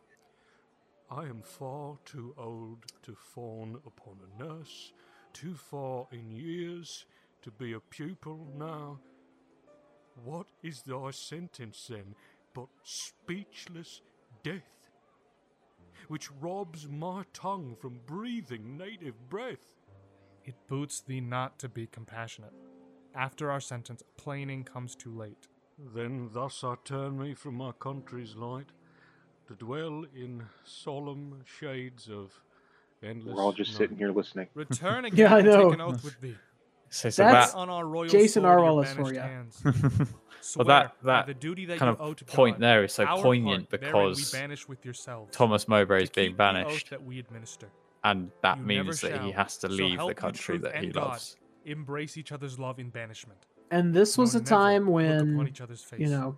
I 1.11 1.23
am 1.23 1.41
far 1.43 1.97
too 2.05 2.35
old 2.37 2.85
to 3.05 3.15
fawn 3.15 3.81
upon 3.87 4.19
a 4.21 4.43
nurse, 4.43 4.93
too 5.33 5.55
far 5.55 6.07
in 6.13 6.31
years 6.31 7.07
to 7.41 7.51
be 7.51 7.73
a 7.73 7.81
pupil 7.81 8.47
now. 8.59 8.99
What 10.23 10.49
is 10.63 10.83
thy 10.83 11.11
sentence 11.13 11.87
then 11.89 12.15
but 12.55 12.69
speechless 12.83 14.03
death, 14.43 14.91
which 16.09 16.31
robs 16.41 16.87
my 16.89 17.25
tongue 17.33 17.77
from 17.81 18.01
breathing 18.05 18.77
native 18.77 19.31
breath? 19.31 19.79
It 20.45 20.57
boots 20.69 21.01
thee 21.01 21.21
not 21.23 21.59
to 21.61 21.71
be 21.71 21.87
compassionate. 21.87 22.55
After 23.15 23.51
our 23.51 23.61
sentence, 23.61 24.03
plaining 24.19 24.65
comes 24.65 24.95
too 24.95 25.15
late. 25.17 25.49
Then 25.95 26.29
thus 26.33 26.63
I 26.65 26.75
turn 26.85 27.19
me 27.19 27.33
from 27.33 27.55
my 27.55 27.73
country's 27.73 28.35
light 28.35 28.73
to 29.49 29.55
dwell 29.55 30.05
in 30.15 30.43
solemn 30.65 31.43
shades 31.45 32.09
of 32.09 32.33
endless. 33.03 33.35
We're 33.35 33.43
all 33.43 33.53
just 33.53 33.73
night. 33.73 33.79
sitting 33.79 33.97
here 33.97 34.13
listening. 34.13 34.49
Return 34.55 35.05
again 35.07 35.19
Yeah, 35.19 35.35
I 35.35 35.39
and 35.39 35.47
know. 35.49 35.65
take 35.65 35.75
an 35.75 35.81
oath 35.81 36.05
with 36.05 36.21
thee. 36.21 36.35
So, 36.91 37.11
so 37.11 37.23
That's 37.23 37.53
on 37.55 37.69
our 37.69 37.85
royal 37.87 38.09
Jason 38.09 38.43
sword, 38.45 38.61
your 38.61 38.67
Arwell 38.71 38.85
is 38.85 38.93
for 38.95 39.13
you. 39.13 39.19
ya. 39.19 40.05
well, 40.57 40.67
that 40.67 40.95
that 41.05 41.27
the 41.27 41.35
duty 41.35 41.67
that 41.67 41.79
kind 41.79 41.95
you 41.99 42.03
owe 42.05 42.11
of 42.13 42.17
to 42.17 42.25
point 42.25 42.57
God, 42.57 42.63
there 42.63 42.85
is 42.85 42.93
so 42.95 43.05
poignant 43.07 43.69
part, 43.69 43.81
therein 43.83 43.95
we 43.95 44.11
because 44.15 44.67
with 44.69 44.81
Thomas 45.33 45.69
Mowbray 45.69 46.05
is 46.05 46.11
being 46.11 46.29
keep 46.31 46.37
the 46.39 46.45
oath 46.45 46.55
banished, 46.55 46.91
that 46.91 47.03
we 47.05 47.19
administer. 47.19 47.69
and 48.05 48.31
that 48.43 48.59
You 48.59 48.65
means 48.65 49.01
that 49.03 49.23
he 49.23 49.33
has 49.33 49.59
to 49.59 49.69
leave 49.69 49.97
help 49.99 50.09
the 50.11 50.15
country 50.15 50.57
that 50.59 50.77
he 50.77 50.85
and 50.87 50.95
God. 50.95 51.09
loves. 51.11 51.37
Embrace 51.67 52.17
each 52.17 52.33
other's 52.33 52.59
love 52.59 52.79
in 52.79 52.89
banishment. 52.89 53.39
And 53.71 53.93
this 53.93 54.17
was 54.17 54.33
nor 54.35 54.43
a 54.43 54.45
time 54.47 54.87
when, 54.87 55.35
upon 55.35 55.49
each 55.49 55.61
other's 55.61 55.83
face, 55.83 56.01
you 56.01 56.09
know, 56.09 56.37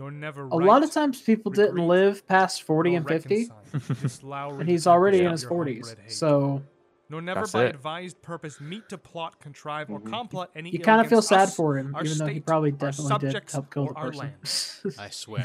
nor 0.00 0.10
never 0.10 0.48
a 0.48 0.56
lot 0.56 0.82
of 0.82 0.90
times 0.90 1.20
people 1.20 1.52
didn't 1.52 1.86
live 1.86 2.26
past 2.26 2.62
40 2.62 2.94
and 2.94 3.06
50, 3.06 3.34
reconcile 3.34 3.94
this 4.02 4.22
lowry 4.22 4.60
and 4.62 4.68
he's 4.70 4.84
to 4.84 4.90
already 4.90 5.20
in 5.20 5.30
his 5.30 5.44
40s. 5.44 5.94
So 6.08 6.62
nor 7.10 7.20
never 7.20 7.40
That's 7.40 7.52
by 7.52 7.64
it. 7.66 7.74
advised 7.74 8.22
purpose 8.22 8.60
meet 8.62 8.88
to 8.88 8.96
plot, 8.98 9.40
contrive, 9.40 9.90
or 9.90 10.00
Mhm. 10.00 10.06
complot 10.06 10.50
any 10.54 10.70
you 10.70 10.80
kind 10.80 11.02
of 11.02 11.08
feel 11.08 11.20
sad 11.20 11.48
us, 11.48 11.54
for 11.54 11.76
him, 11.76 11.94
our 11.94 12.02
even 12.02 12.16
though 12.16 12.26
he 12.28 12.40
probably 12.40 12.70
our 12.70 12.78
definitely 12.78 13.18
did 13.18 13.42
help 13.52 13.74
kill 13.74 13.88
the 13.88 13.94
person. 13.94 14.32
I 14.98 15.10
swear. 15.10 15.44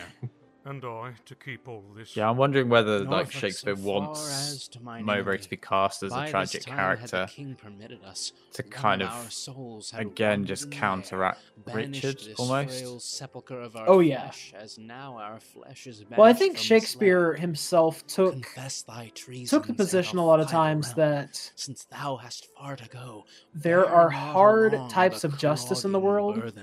And 0.68 0.84
I 0.84 1.14
to 1.26 1.36
keep 1.36 1.68
all 1.68 1.84
this. 1.96 2.18
Yeah, 2.18 2.28
I'm 2.28 2.38
wondering 2.38 2.70
whether 2.70 3.02
like 3.02 3.32
Shakespeare 3.32 3.76
so 3.76 3.84
wants 3.84 4.68
to 4.70 4.80
Mowbray 4.82 5.38
to 5.38 5.50
be 5.50 5.58
cast 5.58 6.02
as 6.02 6.10
by 6.12 6.26
a 6.26 6.30
tragic 6.32 6.64
time 6.66 6.76
had 6.98 7.00
the 7.02 7.08
character 7.10 7.34
king 7.36 7.56
permitted 7.56 8.04
us, 8.04 8.32
to 8.54 8.64
kind 8.64 9.04
of 9.04 9.10
of 9.10 9.14
our 9.26 9.30
souls 9.30 9.94
again 9.96 10.44
just 10.44 10.64
in 10.64 10.70
the 10.72 10.76
air, 10.76 10.82
counteract 10.82 11.42
banished 11.68 12.04
Richard 12.04 12.34
almost. 12.40 12.80
frail 12.80 13.00
sepulchre 13.00 13.62
of 13.62 13.76
our 13.76 13.88
Oh, 13.88 14.00
yeah. 14.00 14.22
flesh, 14.24 14.54
as 14.58 14.80
now 14.80 15.18
our 15.20 15.40
flesh 15.40 15.86
is 15.86 16.04
well, 16.10 16.24
I 16.24 16.34
think 16.34 16.58
Shakespeare 16.58 17.30
land. 17.30 17.42
himself 17.42 18.06
took 18.08 18.34
thy 18.56 19.12
took 19.48 19.68
the 19.68 19.74
position 19.76 20.18
a 20.18 20.22
I'll 20.22 20.28
lot 20.28 20.40
of 20.40 20.48
times 20.50 20.88
realm, 20.98 21.12
that 21.12 21.52
since 21.56 21.84
thou 21.86 22.16
hast 22.16 22.48
far 22.58 22.76
to 22.76 22.90
go, 22.90 23.26
there 23.54 23.86
are 23.86 24.10
hard 24.10 24.76
types 24.90 25.24
of 25.24 25.38
justice 25.38 25.86
in 25.86 25.92
the 25.92 26.00
clogging 26.00 26.42
world, 26.42 26.54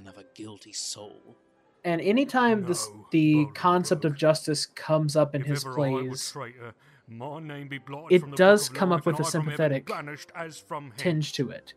burthen 1.84 2.00
of 2.00 2.00
a 2.00 2.04
guilty 2.04 2.24
soul. 2.26 2.38
and 2.44 2.48
anytime 2.54 2.64
this 2.66 2.88
the 3.10 3.46
concept 3.54 4.04
of 4.04 4.16
justice 4.16 4.66
comes 4.66 5.16
up 5.16 5.34
in 5.34 5.40
If 5.42 5.46
his 5.48 5.64
ever 5.64 5.72
I 5.72 5.90
were 5.90 6.02
plays, 6.08 6.30
traitor, 6.32 6.74
my 7.08 7.40
name 7.40 7.68
be 7.68 7.76
it 7.76 7.82
from 7.82 8.30
the 8.30 8.36
book 8.36 8.36
does 8.36 8.68
come 8.68 8.90
life, 8.90 9.00
up 9.00 9.06
with 9.06 9.16
and 9.16 9.24
a 9.24 9.28
I 9.28 9.30
from 9.30 9.46
heaven 9.46 9.86
sympathetic 9.86 9.90
as 10.34 10.58
from 10.58 10.92
tinge 10.96 11.32
to 11.34 11.50
it. 11.50 11.74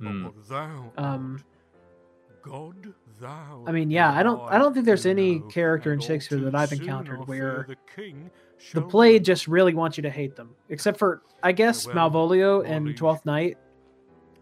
But 0.00 0.08
Hmm. 0.10 0.28
thou 0.48 0.92
Um, 0.96 1.44
God, 2.42 2.94
thou. 3.20 3.64
I 3.66 3.72
mean, 3.72 3.90
yeah, 3.90 4.12
I 4.12 4.22
don't, 4.22 4.40
I 4.50 4.56
don't 4.56 4.72
think 4.72 4.86
there's 4.86 5.04
any 5.04 5.40
character 5.50 5.92
in 5.92 6.00
Shakespeare 6.00 6.38
that 6.38 6.54
I've 6.54 6.72
encountered 6.72 7.26
where 7.28 7.66
the 7.68 7.76
king 7.94 8.30
the 8.72 8.80
play 8.80 9.18
just 9.18 9.46
really 9.46 9.74
wants 9.74 9.98
you 9.98 10.02
to 10.02 10.10
hate 10.10 10.36
them, 10.36 10.54
except 10.70 10.98
for 10.98 11.22
I 11.42 11.52
guess 11.52 11.84
Farewell, 11.84 12.10
Malvolio 12.10 12.62
my 12.62 12.68
and. 12.70 12.96
Twelfth 12.96 13.26
Night. 13.26 13.58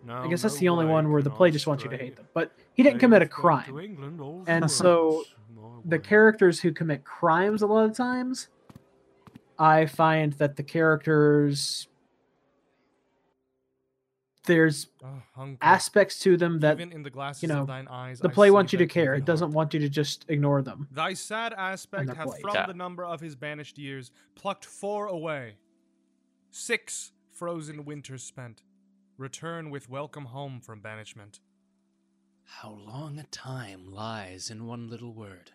Now 0.07 0.23
I 0.23 0.29
guess 0.29 0.43
that's 0.43 0.55
no 0.55 0.61
the 0.61 0.69
only 0.69 0.87
one 0.87 1.11
where 1.11 1.23
the 1.23 1.31
play 1.31 1.51
just 1.51 1.67
wants 1.67 1.83
you 1.83 1.91
to 1.91 1.97
hate 1.97 2.15
them, 2.15 2.29
but 2.35 2.53
he 2.79 2.85
didn't 2.85 3.01
commit 3.01 3.23
a 3.23 3.25
Faith 3.25 3.31
back 3.31 3.67
to 3.67 3.73
crime. 3.73 3.79
England 3.81 4.45
And 4.47 4.63
the 4.65 4.69
so 4.69 5.25
the 5.85 5.99
characters 5.99 6.61
who 6.61 6.73
commit 6.73 7.05
crimes 7.05 7.61
a 7.61 7.67
lot 7.67 7.85
of 7.91 7.97
times, 7.97 8.49
I 9.59 9.87
find 9.87 10.33
that 10.35 10.55
the 10.55 10.63
characters 10.63 11.89
there's 14.45 14.87
Oh, 15.05 15.57
aspects 15.61 16.21
to 16.21 16.37
them 16.37 16.61
that 16.61 16.81
Even 16.81 16.93
in 16.93 17.03
the 17.03 17.11
glasses 17.11 17.43
you 17.43 17.49
know, 17.49 17.63
of 17.63 17.67
thine 17.67 17.89
eyes, 17.89 18.21
the 18.21 18.29
play 18.29 18.51
wants 18.53 18.73
you 18.73 18.79
to 18.79 18.87
care. 18.87 19.15
It 19.15 19.25
doesn't 19.25 19.51
want 19.51 19.75
you 19.75 19.81
to 19.81 19.89
just 19.89 20.25
ignore 20.29 20.63
them. 20.63 20.87
Thy 20.93 21.15
sad 21.15 21.53
aspect 21.53 22.07
their 22.07 22.15
hath 22.15 22.29
play. 22.29 22.41
from 22.41 22.55
Yeah. 22.55 22.67
the 22.67 22.75
number 22.75 23.05
of 23.05 23.21
his 23.21 23.35
banished 23.35 23.77
years 23.77 24.13
plucked 24.37 24.65
four 24.65 25.09
away. 25.09 25.57
Six 26.51 27.11
frozen 27.33 27.85
winters 27.85 28.23
spent. 28.23 28.63
Return 29.19 29.69
with 29.69 29.91
welcome 29.91 30.27
home 30.27 30.61
from 30.61 30.81
banishment. 30.81 31.41
How 32.49 32.71
long 32.71 33.19
a 33.19 33.25
time 33.25 33.93
lies 33.93 34.51
in 34.51 34.67
one 34.67 34.89
little 34.89 35.13
word. 35.13 35.53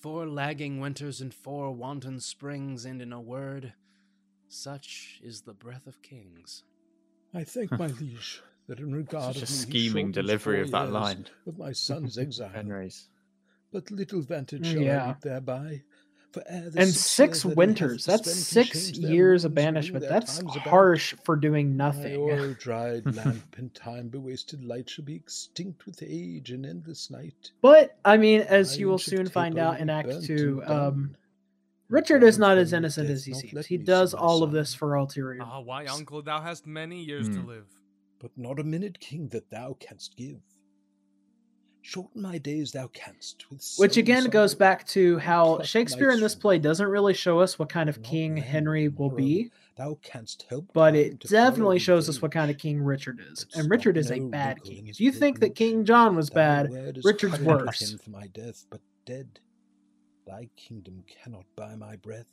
Four 0.00 0.26
lagging 0.26 0.80
winters 0.80 1.20
and 1.20 1.34
four 1.34 1.72
wanton 1.72 2.20
springs, 2.20 2.84
and 2.84 3.02
in 3.02 3.12
a 3.12 3.20
word, 3.20 3.74
such 4.48 5.20
is 5.22 5.42
the 5.42 5.52
breath 5.52 5.86
of 5.86 6.00
kings. 6.02 6.62
I 7.34 7.42
thank 7.44 7.72
my 7.72 7.86
liege 8.00 8.40
that 8.68 8.78
in 8.78 8.94
regard 8.94 9.34
Such 9.34 9.42
a 9.42 9.44
of 9.44 9.50
me 9.50 9.56
he 9.56 9.88
scheming 9.88 10.12
delivery 10.12 10.60
of 10.60 10.70
that 10.70 10.84
years 10.84 10.92
line. 10.92 11.26
Of 11.46 11.58
my 11.58 11.72
son's 11.72 12.16
exile. 12.24 12.48
Henry's. 12.48 13.08
But 13.72 13.90
little 13.90 14.20
vantage 14.22 14.62
Mm, 14.62 14.72
shall 14.72 14.82
I 14.82 14.84
yeah. 14.84 15.06
reap 15.08 15.20
thereby. 15.20 15.82
For 16.34 16.42
And 16.48 16.88
six 16.88 17.00
six 17.00 17.18
years 17.18 17.42
that 17.42 17.48
he 17.48 17.48
hath 17.50 17.56
winters, 17.56 18.04
to 18.04 18.10
that's 18.10 18.34
six 18.34 18.90
years 18.98 19.44
of 19.44 19.54
banishment. 19.54 20.04
That's 20.08 20.38
times 20.38 20.56
about. 20.56 20.66
harsh 20.66 21.14
for 21.24 21.36
doing 21.36 21.76
My 21.76 21.86
nothing. 21.86 22.20
oil 22.20 22.54
dried 22.58 23.14
lamp 23.14 23.54
and 23.56 23.72
time 23.74 24.08
bewasted 24.08 24.64
light 24.64 24.90
shall 24.90 25.04
be 25.04 25.14
extinct 25.14 25.86
with 25.86 26.02
age 26.02 26.50
and 26.50 26.66
endless 26.66 27.10
night. 27.10 27.52
But 27.62 27.96
I 28.04 28.16
mean, 28.16 28.40
as 28.40 28.76
you 28.78 28.88
will 28.88 28.98
soon 28.98 29.28
find 29.28 29.58
out 29.58 29.78
in 29.80 29.88
Act 29.88 30.24
Two, 30.24 30.62
um. 30.66 31.16
Richard 31.88 32.22
is 32.24 32.38
not 32.38 32.58
as 32.58 32.72
innocent 32.72 33.10
as 33.10 33.24
he 33.24 33.34
seems. 33.34 33.66
He 33.66 33.76
does 33.76 34.14
all 34.14 34.42
of 34.42 34.50
this 34.50 34.74
for 34.74 34.96
ulterior. 34.96 35.42
Ah, 35.44 35.60
why, 35.60 35.86
uncle, 35.86 36.22
thou 36.22 36.40
hast 36.40 36.66
many 36.66 37.04
years 37.04 37.28
to 37.28 37.40
Hmm. 37.40 37.46
live. 37.46 37.66
But 38.18 38.30
not 38.36 38.58
a 38.58 38.64
minute, 38.64 38.98
king, 39.00 39.28
that 39.28 39.50
thou 39.50 39.76
canst 39.78 40.16
give. 40.16 40.40
Shorten 41.86 42.22
my 42.22 42.38
days 42.38 42.72
thou 42.72 42.88
canst. 42.88 43.44
With 43.50 43.74
Which 43.76 43.98
again 43.98 44.30
goes 44.30 44.54
back 44.54 44.86
to 44.88 45.18
how 45.18 45.60
Shakespeare 45.60 46.10
in 46.10 46.20
this 46.20 46.34
play 46.34 46.58
doesn't 46.58 46.86
really 46.86 47.12
show 47.12 47.40
us 47.40 47.58
what 47.58 47.68
kind 47.68 47.90
of 47.90 48.02
king 48.02 48.38
Henry 48.38 48.88
will 48.88 49.10
be, 49.10 49.50
Thou 49.76 49.98
canst 50.02 50.46
help 50.48 50.70
but 50.72 50.94
it 50.94 51.20
definitely 51.20 51.78
shows 51.78 52.08
us 52.08 52.22
what 52.22 52.32
kind 52.32 52.50
of 52.50 52.56
king 52.56 52.80
Richard 52.80 53.20
is. 53.30 53.44
And 53.54 53.70
Richard 53.70 53.98
is 53.98 54.10
a 54.10 54.18
bad 54.20 54.62
king. 54.62 54.86
If 54.86 54.98
you 54.98 55.12
think 55.12 55.40
that. 55.40 55.54
King 55.54 55.84
John 55.84 56.16
was 56.16 56.30
bad, 56.30 56.70
Richard's 57.04 57.38
worse. 57.40 57.92
him 57.92 57.98
for 57.98 58.10
my 58.10 58.28
death, 58.28 58.64
but 58.70 58.80
dead. 59.04 59.40
Thy 60.26 60.48
kingdom 60.56 61.04
cannot 61.06 61.44
buy 61.54 61.74
my 61.74 61.96
breath. 61.96 62.26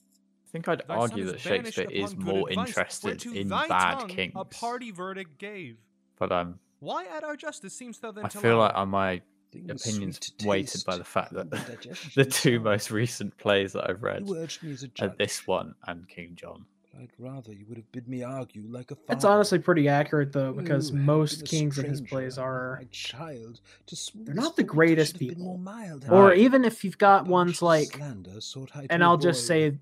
I 0.48 0.50
think 0.50 0.70
I'd 0.70 0.84
Thy 0.88 0.96
argue 0.96 1.26
that 1.26 1.42
Shakespeare 1.42 1.90
is 1.92 2.16
more 2.16 2.48
advice, 2.50 2.70
interested 2.70 3.26
in 3.26 3.50
thy 3.50 3.68
bad 3.68 4.08
kings. 4.08 4.32
A 4.38 4.46
party 4.46 4.92
verdict 4.92 5.38
gave. 5.38 5.78
But 6.18 6.32
um, 6.32 6.60
Why 6.80 7.06
at 7.06 7.26
our 7.26 7.36
justice 7.36 7.74
seems 7.74 8.00
thou 8.00 8.12
then 8.12 8.26
I 8.26 8.30
to 8.30 8.38
feel 8.38 8.58
lie? 8.58 8.72
like 8.74 8.88
my 8.88 9.12
Things 9.12 9.31
opinions 9.70 10.20
weighted 10.44 10.84
by 10.86 10.98
the 10.98 11.04
fact 11.04 11.34
that 11.34 11.50
the 12.16 12.26
two 12.26 12.60
most 12.60 12.92
recent 12.92 13.38
plays 13.38 13.74
that 13.74 13.90
I've 13.90 14.04
read 14.04 14.30
urged 14.30 14.64
me 14.64 14.72
as 14.74 14.84
a 14.84 14.90
are 15.02 15.16
this 15.18 15.46
one 15.48 15.76
and 15.88 16.08
King 16.08 16.34
John. 16.36 16.66
I'd 17.00 17.10
rather 17.18 17.54
you 17.54 17.66
would 17.70 17.78
have 17.78 17.90
bid 17.94 18.08
me 18.10 18.22
argue 18.22 18.64
like 18.68 18.92
a 18.92 18.96
father. 18.96 19.06
That's 19.08 19.26
honestly 19.26 19.60
pretty 19.60 19.88
accurate 19.88 20.34
though, 20.34 20.52
because 20.52 20.92
You 20.92 20.98
most 20.98 21.46
kings 21.46 21.78
in 21.80 21.86
his 21.86 22.02
plays 22.02 22.38
are. 22.38 22.78
My 22.82 22.88
child 22.92 23.62
to 23.88 24.12
they're 24.16 24.36
not 24.36 24.56
the 24.56 24.64
the 24.64 24.68
greatest 24.68 25.14
should 25.14 25.22
have 25.22 25.30
been 25.30 25.38
people. 25.38 25.46
more 25.46 25.58
mild. 25.58 26.06
Or 26.10 26.28
Right. 26.28 26.38
even 26.38 26.66
if 26.66 26.84
you've 26.84 26.98
got 26.98 27.28
ones 27.28 27.62
like, 27.62 27.94
slander 27.96 28.42
sought 28.42 28.72
I 28.76 28.88
to 28.88 28.94
and 28.94 29.04
I'll 29.04 29.18
just 29.18 29.48
say, 29.48 29.78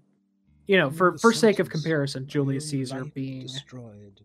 you 0.67 0.77
know, 0.77 0.91
for 0.91 1.17
for 1.17 1.33
sake 1.33 1.57
of 1.59 1.69
comparison, 1.69 2.27
Julius 2.27 2.69
Caesar 2.69 3.05
being, 3.05 3.41
destroyed. 3.41 4.21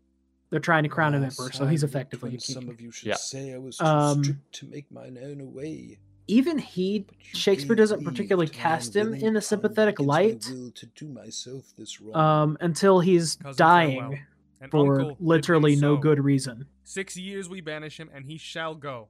They're 0.54 0.60
trying 0.60 0.84
to 0.84 0.88
crown 0.88 1.12
him 1.16 1.24
emperor, 1.24 1.50
so 1.50 1.66
he's 1.66 1.82
effectively 1.82 2.28
a 2.28 2.32
when 2.34 2.38
Some 2.38 2.68
of 2.68 2.80
you 2.80 2.92
should 2.92 3.08
Yeah. 3.08 3.16
say 3.16 3.52
I 3.54 3.58
was 3.58 3.76
too 3.76 3.84
Um, 3.84 4.22
strict 4.22 4.52
to 4.52 4.66
make 4.66 4.88
mine 4.92 5.18
own 5.20 5.40
away. 5.40 5.98
Even 6.28 6.58
he, 6.58 7.06
Shakespeare 7.32 7.74
doesn't 7.74 8.04
particularly 8.04 8.48
cast 8.48 8.94
him 8.94 9.14
in 9.14 9.36
a 9.36 9.40
sympathetic 9.40 9.98
light, 9.98 10.42
to 10.42 10.86
do 10.94 11.08
myself 11.08 11.72
this 11.76 12.00
wrong. 12.00 12.14
um, 12.14 12.56
until 12.60 13.00
he's 13.00 13.34
Cousin, 13.34 13.56
dying 13.58 14.24
for 14.70 15.00
uncle, 15.00 15.08
bid 15.16 15.18
him 15.18 15.26
literally 15.26 15.74
no 15.74 15.96
so. 15.96 16.00
good 16.00 16.22
reason. 16.24 16.66
Six 16.84 17.16
years 17.16 17.48
we 17.48 17.60
banish 17.60 17.98
him, 17.98 18.08
and 18.14 18.24
he 18.26 18.38
shall 18.38 18.76
go. 18.76 19.08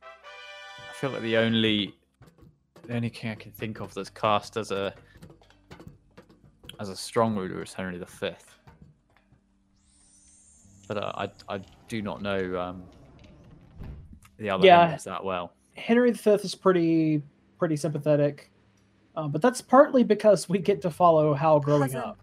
I 0.00 0.92
feel 1.00 1.10
like 1.10 1.22
the 1.22 1.36
only 1.36 1.96
The 2.86 2.94
only 2.94 3.10
king 3.10 3.32
I 3.32 3.34
can 3.34 3.50
think 3.50 3.80
of 3.80 3.92
that's 3.92 4.10
cast 4.10 4.56
as 4.56 4.70
a 4.70 4.94
as 6.78 6.90
a 6.90 6.96
strong 6.96 7.34
ruler 7.34 7.62
is 7.64 7.72
Henry 7.72 7.98
V. 7.98 8.30
But 10.86 10.98
uh, 10.98 11.12
I 11.16 11.54
I 11.54 11.60
do 11.88 12.02
not 12.02 12.22
know 12.22 12.58
um, 12.60 12.82
the 14.38 14.50
other 14.50 14.66
Yeah. 14.66 14.86
Henrys 14.86 15.04
that 15.04 15.24
well. 15.24 15.52
Henry 15.74 16.12
V 16.12 16.30
is 16.30 16.54
pretty 16.54 17.22
pretty 17.58 17.76
sympathetic, 17.76 18.50
uh, 19.16 19.28
but 19.28 19.40
that's 19.42 19.60
partly 19.60 20.04
because 20.04 20.48
we 20.48 20.58
get 20.58 20.82
to 20.82 20.90
follow 20.90 21.34
Hal 21.34 21.60
growing 21.60 21.82
Cousin, 21.82 22.00
up. 22.00 22.18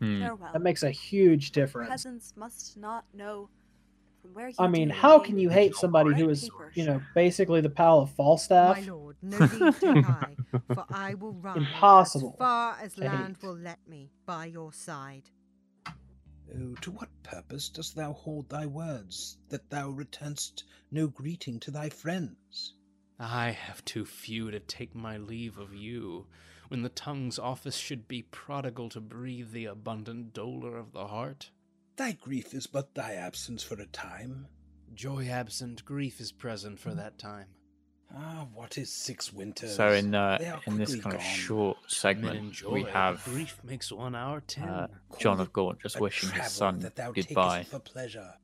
Hmm. 0.00 0.20
Farewell. 0.20 0.50
That 0.52 0.62
makes 0.62 0.82
a 0.82 0.90
huge 0.90 1.52
difference. 1.52 1.90
Peasants 1.90 2.34
must 2.36 2.76
not 2.76 3.04
know 3.14 3.48
from 4.26 4.34
where 4.34 4.48
you 4.48 4.54
I 4.58 4.68
mean, 4.68 4.90
how 4.90 5.18
can 5.18 5.38
you 5.38 5.48
hate 5.48 5.74
somebody 5.74 6.14
who 6.14 6.28
is, 6.28 6.44
paper 6.44 6.72
you 6.74 6.84
know, 6.84 7.00
basically 7.14 7.60
the 7.60 7.70
pal 7.70 8.00
of 8.00 8.10
Falstaff? 8.10 8.78
My 8.78 8.86
lord, 8.86 9.16
no 9.22 9.38
need 9.38 9.80
to 9.80 10.02
high, 10.02 10.36
for 10.74 10.84
I 10.90 11.14
will 11.14 11.32
ride 11.32 11.56
Impossible 11.56 12.32
as 12.34 12.38
far 12.38 12.76
as 12.82 12.98
land 12.98 13.36
hate. 13.40 13.46
will 13.46 13.56
let 13.56 13.78
me 13.88 14.10
by 14.26 14.46
your 14.46 14.72
side. 14.72 15.30
Oh, 16.54 16.74
to 16.80 16.90
what 16.90 17.08
purpose 17.22 17.68
dost 17.68 17.96
thou 17.96 18.12
hold 18.12 18.48
thy 18.48 18.66
words, 18.66 19.38
that 19.48 19.68
thou 19.70 19.90
returnst 19.90 20.64
no 20.90 21.08
greeting 21.08 21.58
to 21.60 21.70
thy 21.70 21.88
friends? 21.88 22.74
I 23.18 23.50
have 23.50 23.84
too 23.84 24.04
few 24.04 24.50
to 24.50 24.60
take 24.60 24.94
my 24.94 25.16
leave 25.16 25.58
of 25.58 25.74
you, 25.74 26.26
when 26.68 26.82
the 26.82 26.88
tongue's 26.88 27.38
office 27.38 27.76
should 27.76 28.06
be 28.06 28.22
prodigal 28.22 28.88
to 28.90 29.00
breathe 29.00 29.52
the 29.52 29.66
abundant 29.66 30.32
dolour 30.34 30.76
of 30.76 30.92
the 30.92 31.06
heart. 31.06 31.50
Thy 31.96 32.12
grief 32.12 32.52
is 32.52 32.66
but 32.66 32.94
thy 32.94 33.14
absence 33.14 33.62
for 33.62 33.80
a 33.80 33.86
time. 33.86 34.46
Joy 34.94 35.28
absent, 35.28 35.84
grief 35.84 36.20
is 36.20 36.32
present 36.32 36.78
for 36.78 36.94
that 36.94 37.18
time. 37.18 37.48
Ah, 38.14 38.46
what 38.54 38.78
is 38.78 38.92
six 38.92 39.32
winters? 39.32 39.74
So 39.76 39.92
in 39.92 40.14
uh, 40.14 40.38
in 40.66 40.78
this 40.78 40.90
quickly 40.94 41.00
kind 41.02 41.16
of 41.16 41.22
short 41.22 41.76
segment, 41.88 42.38
enjoy, 42.38 42.70
we 42.70 42.82
have 42.84 43.22
grief 43.24 43.58
makes 43.64 43.90
one 43.92 44.14
hour 44.14 44.40
ten. 44.46 44.68
uh, 44.68 44.86
John 45.18 45.40
of 45.40 45.52
Gaunt 45.52 45.80
just 45.80 45.96
a 45.96 46.00
wishing 46.02 46.28
his 46.30 46.34
travel 46.36 46.50
son 46.50 46.78
that 46.80 46.94
thou 46.96 47.10
goodbye. 47.12 47.58
takest 47.58 47.70
for 47.72 47.78
pleasure. 47.80 48.34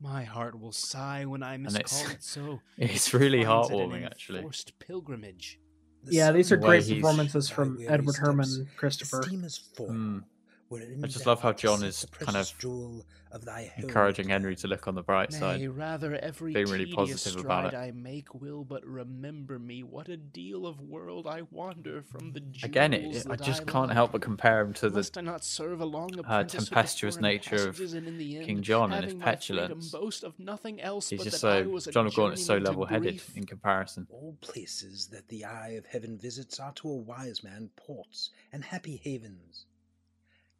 My 0.00 0.24
heart 0.24 0.60
will 0.60 0.72
sigh 0.72 1.24
when 1.24 1.42
I 1.42 1.54
And 1.54 1.62
miscall 1.64 1.82
it's- 2.00 2.12
it 2.14 2.22
so. 2.22 2.60
it's 2.78 3.14
really 3.14 3.42
finds 3.44 3.70
it 3.70 3.72
heartwarming, 3.72 4.04
actually. 4.04 4.38
Enforced 4.40 4.78
pilgrimage. 4.78 5.58
The 6.04 6.12
Yeah, 6.14 6.30
these 6.32 6.52
are 6.52 6.56
great 6.58 6.86
performances 6.86 7.48
from 7.48 7.78
Edward 7.88 8.16
Herman 8.16 8.68
Christopher. 8.76 9.20
The 9.22 9.26
steamers 9.28 9.56
fall, 9.74 9.88
Mm. 9.88 10.24
Wherein 10.68 11.00
I 11.04 11.06
just 11.06 11.26
love 11.26 11.40
how 11.40 11.52
John 11.52 11.82
is 11.82 12.06
kind 12.12 12.36
of 12.36 12.52
jewel 12.58 13.04
of 13.32 13.44
thy 13.44 13.72
encouraging. 13.76 14.28
Henry 14.28 14.56
to 14.56 14.68
look 14.68 14.88
on 14.88 14.94
the 14.94 15.02
bright 15.02 15.30
Nay, 15.32 15.38
side. 15.38 15.68
rather 15.76 16.14
every 16.14 16.52
being 16.52 16.68
really 16.68 16.92
positive 16.92 17.44
about 17.44 17.72
it. 17.72 17.76
I 17.76 17.90
make 17.90 18.34
will 18.34 18.64
but 18.64 18.84
remember 18.84 19.58
me 19.58 19.82
what 19.82 20.08
a 20.08 20.16
deal 20.16 20.66
of 20.66 20.80
world 20.80 21.26
I 21.26 21.42
wander 21.50 22.02
from 22.02 22.32
the 22.32 22.42
Again, 22.62 22.94
it, 22.94 23.26
I 23.28 23.36
just 23.36 23.62
I 23.62 23.64
can't 23.64 23.88
love. 23.88 23.90
help 23.90 24.12
but 24.12 24.22
compare 24.22 24.60
him 24.60 24.72
to 24.74 24.88
the 24.88 24.96
Must 24.96 25.18
I 25.18 25.20
not 25.20 25.44
serve 25.44 25.80
a 25.80 25.84
long 25.84 26.10
uh, 26.24 26.44
tempestuous 26.44 27.20
nature 27.20 27.56
of 27.56 27.66
passages, 27.66 27.94
and 27.94 28.06
in 28.06 28.16
the 28.16 28.44
King 28.44 28.62
John 28.62 28.92
and 28.92 29.04
his 29.04 29.12
having 29.12 29.18
my 29.18 29.36
freedom, 29.36 29.56
petulance. 29.58 29.90
boast 29.90 30.24
of 30.24 30.38
nothing 30.38 30.80
else 30.80 31.10
He's 31.10 31.18
but 31.20 31.24
just 31.24 31.40
so 31.40 31.78
John 31.90 32.06
of 32.06 32.14
Gaunt 32.14 32.34
is 32.34 32.44
so 32.44 32.56
level-headed 32.58 33.20
in 33.34 33.44
comparison. 33.44 34.06
All 34.10 34.36
places 34.40 35.08
that 35.08 35.28
the 35.28 35.44
eye 35.44 35.70
of 35.70 35.86
heaven 35.86 36.16
visits 36.16 36.58
are 36.58 36.72
to 36.74 36.88
a 36.88 36.94
wise 36.94 37.42
man 37.44 37.70
ports 37.76 38.30
and 38.52 38.64
happy 38.64 39.00
havens. 39.02 39.66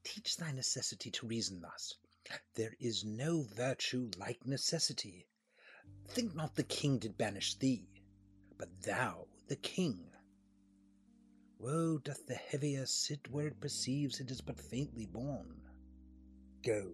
Teach 0.07 0.37
thy 0.37 0.53
necessity 0.53 1.11
to 1.11 1.27
reason 1.27 1.61
thus. 1.61 1.97
There 2.55 2.77
is 2.79 3.05
no 3.05 3.43
virtue 3.43 4.09
like 4.17 4.47
necessity. 4.47 5.27
Think 6.07 6.33
not 6.33 6.55
the 6.55 6.63
king 6.63 6.99
did 6.99 7.19
banish 7.19 7.57
thee, 7.57 7.89
but 8.57 8.69
thou 8.83 9.27
the 9.49 9.57
king. 9.57 10.13
Woe 11.59 11.99
doth 11.99 12.25
the 12.27 12.37
heavier 12.37 12.87
sit 12.87 13.29
where 13.33 13.49
it 13.49 13.61
perceives 13.61 14.21
it 14.21 14.31
is 14.31 14.41
but 14.41 14.61
faintly 14.61 15.07
born. 15.07 15.61
Go, 16.63 16.93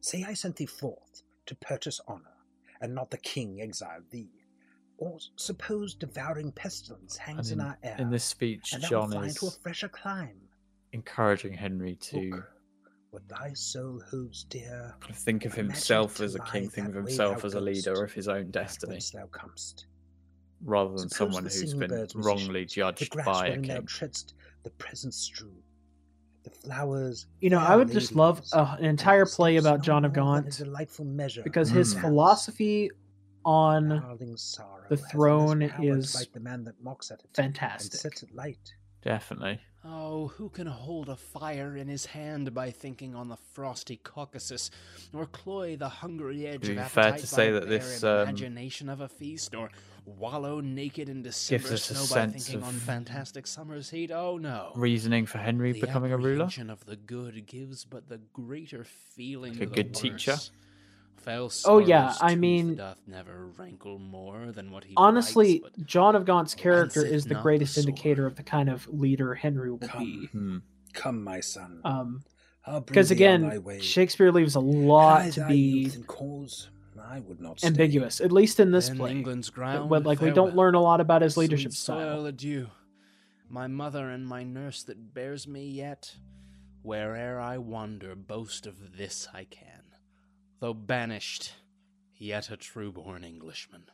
say 0.00 0.24
I 0.24 0.34
sent 0.34 0.56
thee 0.56 0.66
forth 0.66 1.22
to 1.46 1.54
purchase 1.54 2.00
honour, 2.08 2.36
and 2.80 2.92
not 2.92 3.12
the 3.12 3.18
king 3.18 3.60
exiled 3.62 4.10
thee. 4.10 4.32
Or 4.98 5.18
suppose 5.36 5.94
devouring 5.94 6.50
pestilence 6.50 7.16
hangs 7.18 7.52
in, 7.52 7.60
in, 7.60 7.66
our 7.66 7.78
air, 7.84 7.96
in 8.00 8.10
this 8.10 8.24
speech, 8.24 8.72
and 8.72 8.82
John 8.82 9.12
is 9.24 9.36
to 9.36 9.46
a 9.46 9.50
fresher 9.52 9.88
clime. 9.88 10.40
Encouraging 10.92 11.52
Henry 11.52 11.96
to 11.96 12.18
Look, 12.30 12.44
what 13.10 13.28
thy 13.28 13.52
soul 13.54 14.02
holds 14.10 14.44
dear. 14.44 14.94
kind 15.00 15.10
of 15.12 15.16
think 15.18 15.44
of 15.44 15.54
himself 15.54 16.20
as 16.20 16.34
a 16.34 16.40
king, 16.40 16.68
think 16.68 16.88
of 16.88 16.94
himself 16.94 17.44
as 17.44 17.54
a 17.54 17.60
leader 17.60 18.04
of 18.04 18.12
his 18.12 18.28
own 18.28 18.50
destiny, 18.50 18.98
thou 19.14 19.26
comest. 19.26 19.86
rather 20.64 20.90
than 20.96 21.08
Suppose 21.08 21.16
someone 21.34 21.44
who's 21.44 21.74
been 21.74 21.88
birds, 21.90 22.14
wrongly 22.14 22.60
musicians, 22.60 22.74
the 22.74 22.80
judged 22.80 23.10
grass 23.10 23.26
by 23.26 23.46
a 23.48 23.56
thou 23.56 23.62
king. 23.62 23.82
treadst, 23.86 24.32
the 24.64 24.70
presents 24.70 25.16
strew, 25.18 25.52
the 26.44 26.50
flowers. 26.50 27.26
You 27.40 27.50
know, 27.50 27.58
I 27.58 27.68
fair 27.68 27.78
would 27.78 27.90
just 27.92 28.14
love 28.14 28.36
ladies, 28.38 28.52
uh, 28.54 28.76
an 28.78 28.84
entire 28.84 29.26
play 29.26 29.56
about 29.56 29.82
John 29.82 30.04
of 30.04 30.12
Gaunt 30.12 30.46
a 30.60 30.64
delightful 30.64 31.04
measure. 31.04 31.42
because 31.42 31.68
his 31.70 31.94
Mm. 31.94 32.00
philosophy 32.02 32.90
on 33.44 33.88
the 34.88 34.96
throne 34.96 35.62
is 35.62 36.12
bite 36.14 36.32
the 36.32 36.40
man 36.40 36.64
that 36.64 36.74
mocks 36.82 37.10
at 37.12 37.20
it 37.20 37.26
and 37.38 37.54
fantastic. 37.56 37.92
sets 38.00 38.22
it 38.24 38.34
light. 38.34 38.74
Definitely. 39.02 39.60
Oh, 39.88 40.28
who 40.36 40.48
can 40.48 40.66
hold 40.66 41.08
a 41.08 41.16
fire 41.16 41.76
in 41.76 41.86
his 41.86 42.06
hand 42.06 42.52
by 42.52 42.70
thinking 42.70 43.14
on 43.14 43.28
the 43.28 43.36
frosty 43.36 43.96
Caucasus, 44.02 44.70
or 45.12 45.26
cloy 45.26 45.76
the 45.76 45.88
hungry 45.88 46.46
edge 46.46 46.56
of 46.56 46.60
be 46.62 46.74
fair 46.74 46.84
appetite 46.84 47.20
to 47.20 47.26
say 47.26 47.52
by 47.52 47.60
that 47.60 47.68
this, 47.68 48.02
um, 48.02 48.22
imagination 48.22 48.88
of 48.88 49.00
a 49.00 49.08
feast, 49.08 49.54
or 49.54 49.70
wallow 50.04 50.60
naked 50.60 51.08
in 51.08 51.22
December 51.22 51.74
us 51.74 51.90
a 51.90 51.94
snow 51.94 52.16
by 52.16 52.26
thinking 52.26 52.62
on 52.62 52.74
fantastic 52.74 53.46
summer's 53.46 53.90
heat? 53.90 54.10
Oh 54.10 54.38
no! 54.38 54.72
Reasoning 54.74 55.26
for 55.26 55.38
Henry 55.38 55.72
the 55.72 55.80
becoming 55.80 56.12
a 56.12 56.16
ruler? 56.16 56.44
apprehension 56.44 56.70
of 56.70 56.84
the 56.86 56.96
good 56.96 57.46
gives 57.46 57.84
but 57.84 58.08
the 58.08 58.20
greater 58.32 58.84
feeling 58.84 59.52
Like 59.52 59.62
a 59.62 59.66
the 59.66 59.74
good 59.74 59.94
teacher? 59.94 60.36
Worse. 61.26 61.62
Fell 61.62 61.74
Oh, 61.74 61.78
yeah, 61.78 62.14
I 62.20 62.34
mean- 62.34 62.76
doth 62.76 63.00
never 63.06 63.46
rankle 63.58 63.98
more 63.98 64.52
than 64.52 64.70
what 64.70 64.84
he 64.84 64.94
Honestly, 64.96 65.58
bites, 65.60 65.76
but 65.76 65.86
John 65.86 66.16
of 66.16 66.24
Gaunt's 66.24 66.54
character 66.54 67.04
is 67.04 67.24
the 67.24 67.34
not 67.34 67.40
the 67.40 67.42
greatest 67.42 67.78
indicator 67.78 68.26
of 68.26 68.36
the 68.36 68.42
kind 68.42 68.68
of 68.68 68.86
leader 68.88 69.34
Henry 69.34 69.70
will 69.70 69.78
Come. 69.78 70.04
be. 70.04 70.26
Hmm. 70.26 70.56
Come, 70.92 71.22
my 71.24 71.40
son. 71.40 71.80
Um, 71.84 72.22
because 72.86 73.10
thee 73.10 73.26
on 73.26 73.42
thy 73.42 73.54
again. 73.56 73.80
Shakespeare 73.80 74.32
leaves 74.32 74.56
a 74.56 74.60
Had 74.60 74.68
lot 74.68 75.32
to 75.32 75.40
thy 75.40 75.48
be 75.48 75.92
cause, 76.06 76.70
I 77.00 77.20
would 77.20 77.40
not 77.40 77.58
stay. 77.60 77.68
ambiguous, 77.68 78.20
at 78.20 78.32
least 78.32 78.58
in 78.58 78.70
this 78.72 78.88
then 78.88 78.96
play. 78.96 79.10
England's 79.12 79.50
ground, 79.50 79.88
But, 79.90 80.04
like 80.04 80.20
we 80.20 80.30
don't 80.30 80.56
learn 80.56 80.74
a 80.74 80.80
lot 80.80 81.00
about 81.00 81.22
his 81.22 81.34
Sweet 81.34 81.50
leadership 81.50 81.72
style. 81.72 82.26
adieu. 82.26 82.68
My 83.48 83.68
mother 83.68 84.10
and 84.10 84.26
my 84.26 84.42
nurse 84.42 84.82
that 84.84 85.14
bears 85.14 85.46
me 85.46 85.68
yet, 85.68 86.16
where'er 86.82 87.38
I 87.38 87.58
wander, 87.58 88.16
boast 88.16 88.66
of 88.66 88.96
this 88.96 89.28
I 89.32 89.44
can. 89.44 89.75
Though 90.60 90.74
banished, 90.74 91.54
yet 92.16 92.50
a 92.50 92.56
true-born 92.56 93.24
Englishman. 93.24 93.84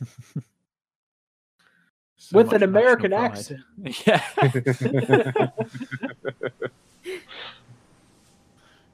So 2.22 2.36
With 2.36 2.52
an 2.52 2.62
American 2.62 3.12
accent. 3.12 3.62
Yeah. 4.06 4.22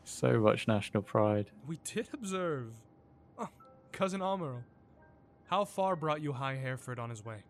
so 0.04 0.40
much 0.40 0.66
national 0.66 1.02
pride. 1.02 1.50
We 1.66 1.78
did 1.84 2.08
observe. 2.14 2.72
Oh, 3.38 3.50
cousin 3.92 4.22
Aumerle, 4.22 4.62
how 5.44 5.66
far 5.66 5.94
brought 5.94 6.22
you 6.22 6.32
High 6.32 6.54
Hereford 6.54 6.98
on 6.98 7.10
his 7.10 7.22
way? 7.22 7.42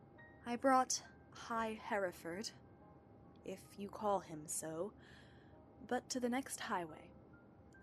I 0.48 0.56
brought 0.56 1.00
High 1.30 1.78
Hereford, 1.80 2.50
if 3.44 3.60
you 3.78 3.88
call 3.88 4.18
him 4.18 4.40
so, 4.46 4.92
but 5.86 6.10
to 6.10 6.18
the 6.18 6.28
next 6.28 6.58
highway, 6.58 7.12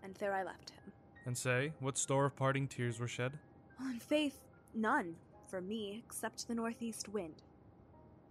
and 0.03 0.15
there 0.15 0.33
I 0.33 0.43
left 0.43 0.71
him. 0.71 0.91
And 1.25 1.35
say, 1.35 1.73
what 1.79 1.97
store 1.97 2.25
of 2.25 2.35
parting 2.35 2.67
tears 2.67 2.99
were 2.99 3.07
shed? 3.07 3.33
On 3.79 3.99
faith, 3.99 4.37
none 4.75 5.15
for 5.47 5.59
me 5.59 6.03
except 6.05 6.47
the 6.47 6.53
northeast 6.53 7.09
wind, 7.09 7.41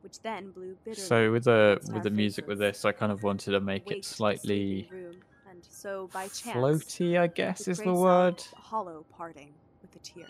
which 0.02 0.20
then 0.20 0.52
blew 0.52 0.76
bitterly. 0.85 1.07
So 1.07 1.33
with 1.33 1.44
the 1.44 1.80
with 1.92 2.04
the 2.04 2.11
music 2.11 2.46
with 2.46 2.59
this, 2.59 2.85
I 2.85 2.92
kind 2.92 3.11
of 3.11 3.22
wanted 3.22 3.50
to 3.52 3.61
make 3.61 3.90
it 3.90 4.04
slightly 4.04 4.88
room, 4.92 5.16
and 5.50 5.61
so 5.68 6.09
by 6.12 6.28
chance, 6.28 6.57
floaty, 6.57 7.18
I 7.18 7.26
guess 7.26 7.64
the 7.64 7.72
is 7.72 7.78
the 7.78 7.92
word. 7.92 8.40
sound 8.40 8.52
of 8.52 8.59
a 8.59 8.62
hollow 8.62 9.04
parting 9.16 9.52
with 9.83 9.94
a 9.96 9.98
tear. 9.98 10.26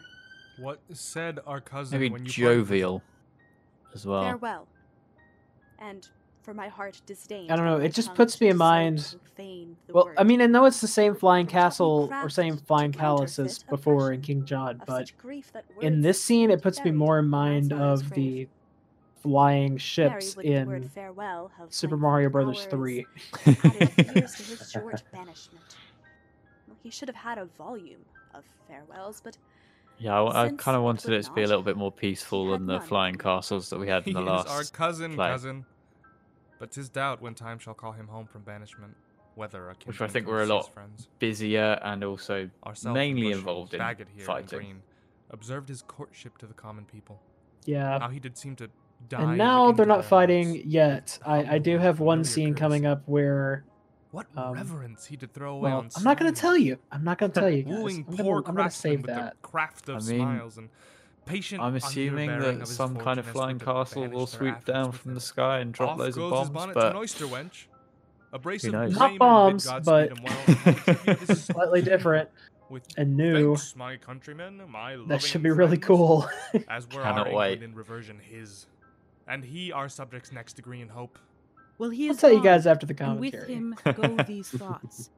What 0.58 0.80
said 0.92 1.40
our 1.46 1.60
cousin 1.60 1.98
Maybe 2.00 2.12
when 2.12 2.24
you 2.24 2.32
parted 2.32 2.58
with 2.60 2.68
jovial 2.68 3.02
as 3.94 4.06
well. 4.06 4.22
Farewell. 4.22 4.68
And 5.78 6.08
for 6.44 6.54
my 6.54 6.68
heart 6.68 7.00
disdained. 7.06 7.50
I 7.50 7.56
don't 7.56 7.64
know. 7.64 7.78
It 7.78 7.94
just 7.94 8.14
puts 8.14 8.40
me 8.40 8.48
in 8.48 8.56
mind. 8.56 9.00
so 9.00 9.18
profane 9.18 9.76
Well, 9.88 10.10
I 10.18 10.24
mean, 10.24 10.42
I 10.42 10.46
know 10.46 10.66
it's 10.66 10.80
the 10.80 10.86
same 10.86 11.14
flying 11.14 11.46
castle 11.46 12.10
or 12.12 12.28
same 12.28 12.58
flying 12.58 12.92
palace 12.92 13.38
as 13.38 13.62
before 13.62 14.12
in 14.12 14.20
King 14.20 14.44
John, 14.44 14.82
but 14.86 15.10
grief 15.18 15.50
that 15.52 15.64
in 15.80 16.02
this 16.02 16.22
scene, 16.22 16.50
it 16.50 16.62
puts 16.62 16.84
me 16.84 16.90
more 16.90 17.18
in 17.18 17.24
in 17.24 17.30
mind 17.30 17.72
of 17.72 18.00
grave. 18.10 18.14
the 18.14 18.48
flying 19.22 19.78
ships 19.78 20.36
would 20.36 20.44
the 20.44 20.64
word 20.64 20.82
in 20.82 20.88
farewell 20.90 21.50
have 21.58 21.72
Super 21.72 21.96
Mario 21.96 22.28
Brothers 22.28 22.66
3. 22.66 23.06
added 23.46 23.90
years 24.14 24.34
to 24.34 24.42
his 24.42 24.70
short 24.72 25.02
banishment. 25.12 25.76
Well, 26.68 26.76
he 26.82 26.90
should 26.90 27.08
have 27.08 27.16
had 27.16 27.38
a 27.38 27.46
volume 27.46 28.04
of 28.34 28.44
farewells, 28.68 29.22
but 29.24 29.38
Yeah, 29.98 30.20
I, 30.22 30.44
I 30.44 30.48
kind 30.50 30.76
of 30.76 30.82
wanted 30.82 31.10
it 31.14 31.24
to 31.24 31.32
be 31.32 31.42
a 31.42 31.46
little 31.46 31.62
bit 31.62 31.78
more 31.78 31.90
peaceful 31.90 32.50
than 32.50 32.66
the 32.66 32.78
none. 32.78 32.86
flying 32.86 33.14
castles 33.14 33.70
that 33.70 33.78
we 33.78 33.88
had 33.88 34.06
in 34.06 34.12
the 34.12 34.20
is 34.20 34.26
last. 34.26 34.48
our 34.50 34.64
cousin, 34.64 35.14
play. 35.14 35.28
cousin. 35.28 35.64
But 36.58 36.70
'tis 36.70 36.88
doubt 36.88 37.20
when 37.20 37.34
time 37.34 37.58
shall 37.58 37.74
call 37.74 37.92
him 37.92 38.08
home 38.08 38.26
from 38.26 38.42
banishment, 38.42 38.96
whether 39.34 39.68
a 39.70 39.74
Which 39.84 40.00
I 40.00 40.06
think 40.06 40.26
comes 40.26 40.32
we're 40.34 40.42
a 40.42 40.46
lot 40.46 40.72
friends. 40.72 41.08
busier 41.18 41.78
and 41.82 42.04
also 42.04 42.48
Ourself 42.64 42.94
mainly 42.94 43.22
Bushy, 43.28 43.32
involved 43.38 43.74
in 43.74 43.80
Bagot 43.80 43.96
here 44.08 44.18
and 44.18 44.22
fighting. 44.22 44.58
Green, 44.58 44.82
observed 45.30 45.68
his 45.68 45.82
courtship 45.82 46.38
to 46.38 46.46
the 46.46 46.54
common 46.54 46.84
people. 46.84 47.20
Yeah. 47.66 47.98
How 47.98 48.08
he 48.08 48.20
did 48.20 48.36
seem 48.38 48.56
to 48.56 48.68
die. 49.08 49.22
And 49.22 49.38
now 49.38 49.72
they're 49.72 49.86
not 49.86 50.04
fighting 50.04 50.62
yet. 50.64 51.18
I, 51.26 51.54
I 51.54 51.58
do 51.58 51.78
have 51.78 51.98
one 52.00 52.22
scene 52.24 52.54
curse. 52.54 52.60
coming 52.60 52.86
up 52.86 53.02
where. 53.06 53.64
What 54.12 54.26
um, 54.36 54.52
reverence 54.54 55.06
he 55.06 55.16
did 55.16 55.34
throw 55.34 55.54
away 55.56 55.70
Well, 55.70 55.78
on 55.80 55.88
I'm 55.96 56.04
not 56.04 56.20
going 56.20 56.32
to 56.32 56.40
tell 56.40 56.56
you. 56.56 56.78
I'm 56.92 57.02
not 57.02 57.18
going 57.18 57.32
to 57.32 57.40
tell 57.40 57.50
you 57.50 57.64
guys. 57.64 57.72
Wooing 57.82 58.04
I'm 58.08 58.16
poor 58.16 58.42
going 58.42 58.44
to 58.44 58.52
craftsmen 58.52 58.92
save 58.98 59.02
that. 59.06 59.34
the 59.42 59.48
craft 59.48 59.88
of 59.88 59.96
I 59.96 59.98
mean, 60.08 60.18
smiles 60.20 60.56
and 60.58 60.68
patient 61.26 61.62
I'm 61.62 61.74
assuming 61.76 62.30
underbearing 62.30 62.58
that 62.60 62.68
some 62.68 62.96
kind 62.96 63.18
of 63.18 63.26
flying 63.26 63.58
castle 63.58 64.06
will 64.08 64.26
their 64.26 64.38
swoop 64.38 64.64
down 64.64 64.92
from 64.92 65.14
the 65.14 65.20
sky 65.20 65.60
and 65.60 65.72
drop 65.72 65.90
Off 65.90 65.98
loads 65.98 66.16
of 66.16 66.30
bombs, 66.30 66.50
bonnet 66.50 66.74
but 66.74 66.96
oyster 66.96 67.26
wench. 67.26 67.64
A 68.32 68.38
brace 68.38 68.62
Who 68.62 68.68
of 68.68 68.74
knows? 68.74 68.94
Braymen 68.94 68.98
Not 68.98 69.18
bombs, 69.18 69.70
but 69.84 70.10
him 70.10 70.18
well, 70.24 70.36
and 70.46 70.58
contribute 70.58 71.18
his 71.20 71.44
slightly 71.44 71.82
different 71.92 72.28
with 72.68 72.82
and 72.96 73.16
new. 73.16 73.54
Thanks, 73.54 73.76
my 73.76 73.96
countrymen, 73.96 74.60
my 74.68 74.96
That 75.06 75.22
should 75.22 75.42
be 75.42 75.50
really 75.50 75.76
friends, 75.76 75.86
cool. 75.86 76.28
As 76.68 76.88
were 76.88 77.02
Cannot 77.02 77.32
wait. 77.32 77.62
In 77.62 77.74
reversion 77.74 78.18
his, 78.18 78.66
and 79.28 79.44
he 79.44 79.72
our 79.72 79.88
subjects 79.88 80.32
next 80.32 80.54
degree 80.54 80.80
in 80.80 80.88
hope. 80.88 81.18
Well, 81.78 81.90
he 81.90 82.06
I'll 82.06 82.12
is 82.14 82.20
tell 82.20 82.32
you 82.32 82.42
guys 82.42 82.66
after 82.66 82.86
the 82.86 82.94
and 83.04 83.20
with 83.20 83.46
him 83.46 83.76
go 83.94 84.16
these 84.24 84.48
thoughts. 84.48 85.10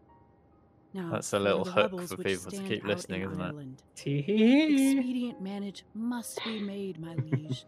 Now, 0.96 1.10
That's 1.10 1.34
a 1.34 1.38
little 1.38 1.66
hook 1.66 2.08
for 2.08 2.16
people 2.16 2.50
to 2.50 2.62
keep 2.62 2.82
listening, 2.82 3.20
in 3.20 3.28
isn't 3.30 3.40
it? 3.42 3.44
Ireland, 3.44 3.82
Tee-hee-hee. 3.96 4.92
Expedient 4.96 5.42
manage 5.42 5.84
must 5.94 6.42
be 6.42 6.58
made, 6.58 6.98
my 6.98 7.14
liege. 7.30 7.66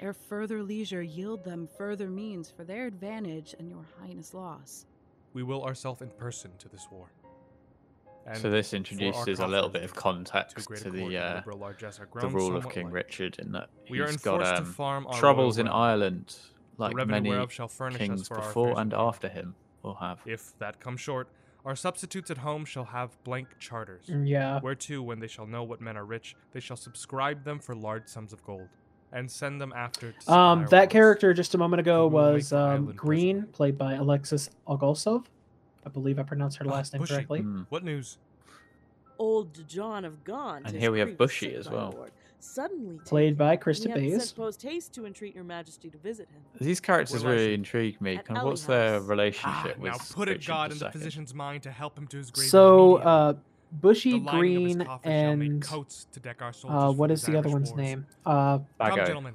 Ere 0.00 0.12
further 0.12 0.62
leisure 0.62 1.02
yield 1.02 1.42
them 1.42 1.68
further 1.76 2.08
means 2.08 2.48
for 2.48 2.62
their 2.62 2.86
advantage 2.86 3.52
and 3.58 3.68
your 3.68 3.84
highness 4.00 4.32
loss. 4.32 4.86
We 5.32 5.42
will 5.42 5.64
ourselves 5.64 6.02
in 6.02 6.10
person 6.10 6.52
to 6.60 6.68
this 6.68 6.86
war. 6.88 7.10
so 8.34 8.48
this 8.48 8.72
introduces 8.72 9.40
a 9.40 9.46
little 9.46 9.68
bit 9.68 9.82
of 9.82 9.92
context 9.96 10.56
too 10.56 10.62
great 10.62 10.80
a 10.80 10.84
to 10.84 10.90
the 10.90 11.18
uh, 11.18 11.34
liberal 11.34 11.58
largesse 11.58 11.98
are 11.98 12.08
the 12.20 12.28
rule 12.28 12.56
of 12.56 12.68
King 12.70 12.84
light. 12.84 12.92
Richard 12.92 13.40
in 13.40 13.50
that 13.52 13.70
We 13.90 13.98
are 13.98 14.06
he's 14.06 14.18
got 14.18 14.34
enforced 14.40 14.54
to 14.54 14.62
um, 14.62 14.72
farm 14.72 15.06
our 15.08 15.18
troubles 15.18 15.58
in 15.58 15.66
realm. 15.66 15.76
Ireland, 15.76 16.36
The 16.76 16.82
like 16.84 16.96
revenue 16.96 17.10
many 17.12 17.30
whereof 17.30 17.50
shall 17.52 17.66
furnish 17.68 17.98
kings 17.98 18.28
before 18.28 18.78
and 18.78 18.94
after 18.94 19.28
him 19.28 19.56
will 19.82 19.94
have. 19.94 20.20
If 20.26 20.56
that 20.60 20.78
comes 20.78 21.00
short, 21.00 21.28
our 21.68 21.76
substitutes 21.76 22.30
at 22.30 22.38
home 22.38 22.64
shall 22.64 22.86
have 22.86 23.22
blank 23.24 23.46
charters. 23.58 24.06
Mm, 24.06 24.26
Yeah. 24.26 24.58
Whereto, 24.60 25.02
when 25.02 25.20
they 25.20 25.26
shall 25.26 25.46
know 25.46 25.62
what 25.62 25.82
men 25.82 25.98
are 25.98 26.04
rich, 26.06 26.34
they 26.52 26.60
shall 26.60 26.78
subscribe 26.78 27.44
them 27.44 27.58
for 27.58 27.74
large 27.76 28.08
sums 28.08 28.32
of 28.32 28.42
gold, 28.42 28.68
and 29.12 29.30
send 29.30 29.60
them 29.60 29.74
after 29.76 30.12
to 30.12 30.32
Um, 30.32 30.64
that 30.70 30.72
wants. 30.80 30.92
character 30.92 31.34
just 31.34 31.54
a 31.54 31.58
moment 31.58 31.80
ago 31.80 32.06
We 32.06 32.14
was 32.14 32.54
um, 32.54 32.58
island 32.70 32.96
Green, 32.96 33.42
played 33.52 33.76
by 33.76 33.92
Alexis 33.94 34.48
Ogolsov. 34.66 35.26
I 35.84 35.90
believe 35.90 36.18
I 36.18 36.22
pronounced 36.22 36.56
her 36.56 36.64
Ah, 36.66 36.72
last 36.72 36.94
name 36.94 37.00
Bushy. 37.02 37.14
correctly. 37.14 37.40
Hmm. 37.40 37.62
What 37.68 37.84
news? 37.84 38.16
Old 39.18 39.68
John 39.68 40.04
of 40.06 40.24
Gaunt. 40.24 40.66
And 40.66 40.76
here 40.76 40.90
we 40.90 41.00
have 41.00 41.18
Bushy 41.18 41.54
as 41.54 41.68
well. 41.68 41.92
lord, 41.96 42.12
Suddenly 42.40 43.00
Played 43.04 43.36
by 43.36 43.52
and 43.52 43.60
Krista 43.62 43.86
he 43.98 44.10
Bays. 44.10 44.32
post 44.32 44.62
haste 44.62 44.92
to 44.94 45.06
entreat 45.06 45.34
your 45.34 45.44
majesty 45.44 45.90
to 45.90 45.98
visit 45.98 46.28
him. 46.30 46.40
These 46.60 46.80
characters 46.80 47.24
Where 47.24 47.32
was 47.34 47.42
really 47.42 47.54
intrigue 47.54 48.00
me. 48.00 48.16
At 48.16 48.24
Kind 48.26 48.38
of 48.38 48.44
what's 48.44 48.62
their 48.64 48.94
House. 48.94 49.02
Ah, 49.04 49.08
relationship 49.08 49.78
with 49.78 49.92
now 49.92 49.98
put 50.14 50.28
it 50.28 50.32
Richard 50.32 50.48
God 50.48 50.72
in 50.72 50.78
the 50.78 50.90
physician's 50.90 51.34
mind 51.34 51.62
to 51.64 51.70
help 51.72 51.98
him 51.98 52.06
to 52.08 52.16
his 52.16 52.30
grave. 52.30 52.48
So, 52.48 52.96
uh, 52.96 53.34
Bushy, 53.72 54.12
the 54.12 54.18
lining 54.18 54.56
of 54.56 54.62
his 54.66 54.74
Green, 54.76 54.86
coffin 54.86 55.10
shall 55.12 55.36
make 55.36 55.50
and 55.50 55.62
coats 55.62 56.06
to 56.12 56.20
deck 56.20 56.40
our 56.40 56.52
uh, 56.70 56.86
for 56.86 56.92
what 56.96 57.10
these 57.10 57.22
the 57.22 57.32
other 57.36 57.48
Irish 57.48 57.52
one's 57.52 57.70
wars. 57.70 57.80
name? 57.80 58.06
Uh, 58.24 58.58
Come, 58.58 58.66
Bagot. 58.80 59.06
gentlemen. 59.06 59.34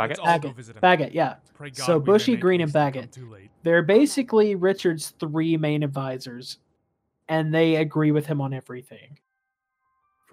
Bagot? 0.00 0.08
Let's 0.08 0.18
all 0.20 0.38
go 0.38 0.48
Bagot. 0.48 0.56
visit 0.56 0.76
him. 0.76 0.80
Bagot, 0.82 1.14
yeah. 1.14 1.36
So 1.74 2.00
Bushy, 2.00 2.36
Green, 2.36 2.60
and 2.60 2.70
haste 2.70 2.76
Bagot. 2.94 3.10
too 3.12 3.30
late. 3.30 3.50
They're 3.62 3.82
basically 3.82 4.54
Richard's 4.54 5.10
three 5.20 5.56
main 5.56 5.82
advisors, 5.82 6.58
and 7.28 7.54
they 7.54 7.76
agree 7.76 8.10
with 8.10 8.26
him 8.26 8.40
on 8.40 8.54
everything. 8.54 9.18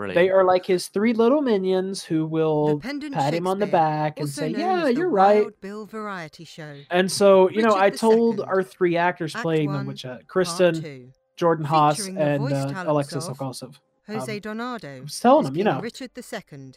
Brilliant. 0.02 0.16
They 0.16 0.32
are 0.32 0.44
like 0.44 0.66
his 0.66 0.88
three 0.88 1.14
little 1.14 1.44
minions 1.44 2.04
who 2.04 2.26
will 2.26 2.80
pat 2.80 3.36
him 3.36 3.46
on 3.46 3.60
the 3.60 3.68
back 3.68 4.20
and 4.20 4.28
say, 4.28 4.48
"Yeah, 4.48 4.88
you're 4.88 5.08
right." 5.08 5.46
Bill 5.62 5.86
Variety 5.86 6.44
Show. 6.44 6.78
And 6.90 7.12
so, 7.12 7.52
you 7.52 7.62
know, 7.62 7.76
I 7.76 7.92
told 7.92 8.40
II, 8.40 8.46
our 8.46 8.64
three 8.64 8.98
actors 8.98 9.36
Act 9.36 9.44
playing 9.44 9.68
One, 9.68 9.78
them, 9.78 9.86
which 9.86 10.04
uh, 10.04 10.14
Part 10.16 10.28
Kristen, 10.28 11.14
Jordan 11.36 11.66
Haas, 11.66 12.08
and 12.08 12.52
uh, 12.52 12.84
Alexis 12.88 13.28
of 13.28 13.38
Ogosov. 13.38 13.76
Jose 14.08 14.36
Um, 14.36 14.42
Donado. 14.42 14.98
I 14.98 15.02
was 15.02 15.20
telling 15.20 15.46
as 15.46 15.50
them, 15.52 15.58
you 15.58 15.66
know, 15.66 15.80
Richard 15.80 16.10
II. 16.18 16.72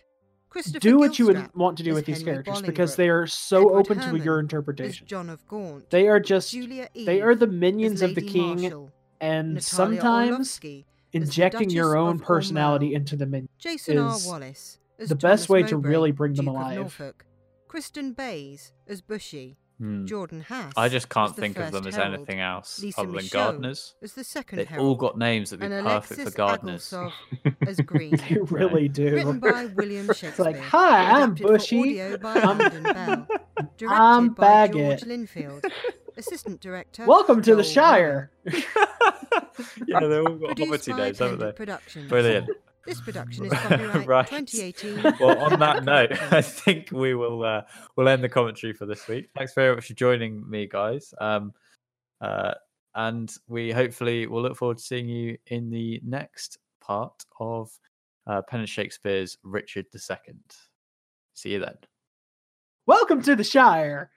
Christopher 0.50 0.78
do 0.80 0.98
what 0.98 1.18
you 1.18 1.24
would 1.24 1.48
want 1.54 1.78
to 1.78 1.82
do 1.82 1.94
with 1.94 2.04
these 2.04 2.18
Henry 2.18 2.42
characters 2.44 2.60
because 2.60 2.94
they 2.94 3.08
are 3.08 3.26
so 3.26 3.70
Edward 3.70 3.78
open 3.78 4.00
to 4.00 4.22
your 4.22 4.38
interpretation. 4.38 5.06
John 5.06 5.30
of 5.30 5.48
Gaunt. 5.48 5.88
They 5.88 6.08
are 6.08 6.20
just 6.20 6.52
Julia 6.52 6.90
they 6.94 7.22
are 7.22 7.34
the 7.34 7.46
minions 7.46 8.02
of 8.02 8.14
the 8.14 8.20
king 8.20 8.60
Marshall, 8.60 8.92
and 9.18 9.54
Natalia 9.54 9.62
sometimes 9.62 10.30
Orlovsky 10.30 10.80
as 10.80 10.84
the 10.84 10.93
injecting 11.14 11.70
your 11.70 11.96
own 11.96 12.18
personality 12.18 12.90
Aumerle, 12.90 12.96
into 12.96 13.16
the 13.16 13.26
minion 13.26 13.48
Jason 13.58 13.98
R. 13.98 14.14
is 14.16 14.26
Wallace 14.26 14.78
as 14.98 15.08
the 15.08 15.14
best 15.14 15.46
Thomas 15.46 15.48
way 15.48 15.62
to 15.64 15.76
really 15.76 16.12
bring 16.12 16.34
them 16.34 16.46
Duke 16.46 16.54
of 16.54 16.60
alive. 16.60 16.76
Norfolk, 16.76 17.24
Kristen 17.68 18.12
Bays 18.12 18.72
as 18.86 19.00
Bushy, 19.00 19.56
Hmm. 19.78 20.06
Jordan 20.06 20.40
Haas. 20.42 20.72
I 20.76 20.88
just 20.88 21.06
as 21.06 21.12
can't 21.12 21.34
the 21.34 21.40
think 21.42 21.56
of 21.58 21.64
first 21.64 21.72
them 21.72 21.86
as 21.88 21.96
herald, 21.96 22.14
anything 22.14 22.38
else 22.40 22.80
Lisa 22.80 23.00
other 23.00 23.08
than 23.08 23.16
Michaud 23.16 23.28
gardeners. 23.38 23.94
as 24.02 24.12
the 24.12 24.22
second 24.22 24.58
They've 24.58 24.78
all 24.78 24.94
got 24.94 25.18
names 25.18 25.50
that'd 25.50 25.68
be 25.68 25.74
and 25.74 25.84
perfect 25.84 26.06
for 26.14 26.14
Alexis 26.20 26.34
gardeners. 26.36 26.94
As 27.66 27.80
Green. 27.80 28.14
They 28.16 28.36
really 28.40 28.88
do. 28.88 29.14
Written 29.14 29.40
by 29.40 29.66
William 29.74 30.08
It's 30.08 30.38
like, 30.38 30.56
"Hi, 30.60 31.20
I'm 31.22 31.34
Bushy. 31.34 32.00
I'm- 32.00 32.20
Landon 32.22 32.82
Beall. 32.84 33.26
Directed 33.76 33.86
I'm 33.88 34.28
by 34.28 34.68
George 34.68 35.00
Linfield. 35.02 35.64
Assistant 36.26 36.60
director. 36.60 37.04
Welcome 37.04 37.42
to 37.42 37.54
the 37.54 37.62
Shire. 37.62 38.30
yeah, 38.46 40.00
they've 40.00 40.24
all 40.24 40.36
got 40.36 40.56
Produced 40.56 40.88
hobbity 40.88 40.90
by 40.92 40.96
names, 40.96 41.18
haven't 41.18 41.38
they? 41.38 41.44
Pendant 41.44 41.56
Productions. 41.56 42.08
Brilliant. 42.08 42.50
This 42.86 43.00
production 43.00 43.44
is 43.46 43.52
copyright 43.52 44.06
right. 44.06 44.26
2018. 44.26 45.16
Well, 45.20 45.38
on 45.38 45.58
that 45.60 45.84
note, 45.84 46.12
I 46.32 46.40
think 46.40 46.90
we 46.92 47.14
will 47.14 47.44
uh, 47.44 47.62
we'll 47.96 48.08
end 48.08 48.24
the 48.24 48.28
commentary 48.28 48.72
for 48.72 48.86
this 48.86 49.06
week. 49.06 49.28
Thanks 49.36 49.52
very 49.54 49.74
much 49.74 49.86
for 49.86 49.94
joining 49.94 50.48
me, 50.48 50.66
guys. 50.66 51.12
Um, 51.20 51.52
uh, 52.20 52.54
and 52.94 53.30
we 53.46 53.70
hopefully 53.70 54.26
will 54.26 54.42
look 54.42 54.56
forward 54.56 54.78
to 54.78 54.82
seeing 54.82 55.08
you 55.08 55.36
in 55.48 55.70
the 55.70 56.00
next 56.04 56.58
part 56.80 57.24
of 57.38 57.70
uh, 58.26 58.40
Pendant 58.48 58.68
Shakespeare's 58.68 59.36
Richard 59.42 59.86
II. 59.94 60.34
See 61.34 61.50
you 61.50 61.60
then. 61.60 61.76
Welcome 62.86 63.22
to 63.22 63.36
the 63.36 63.44
Shire. 63.44 64.10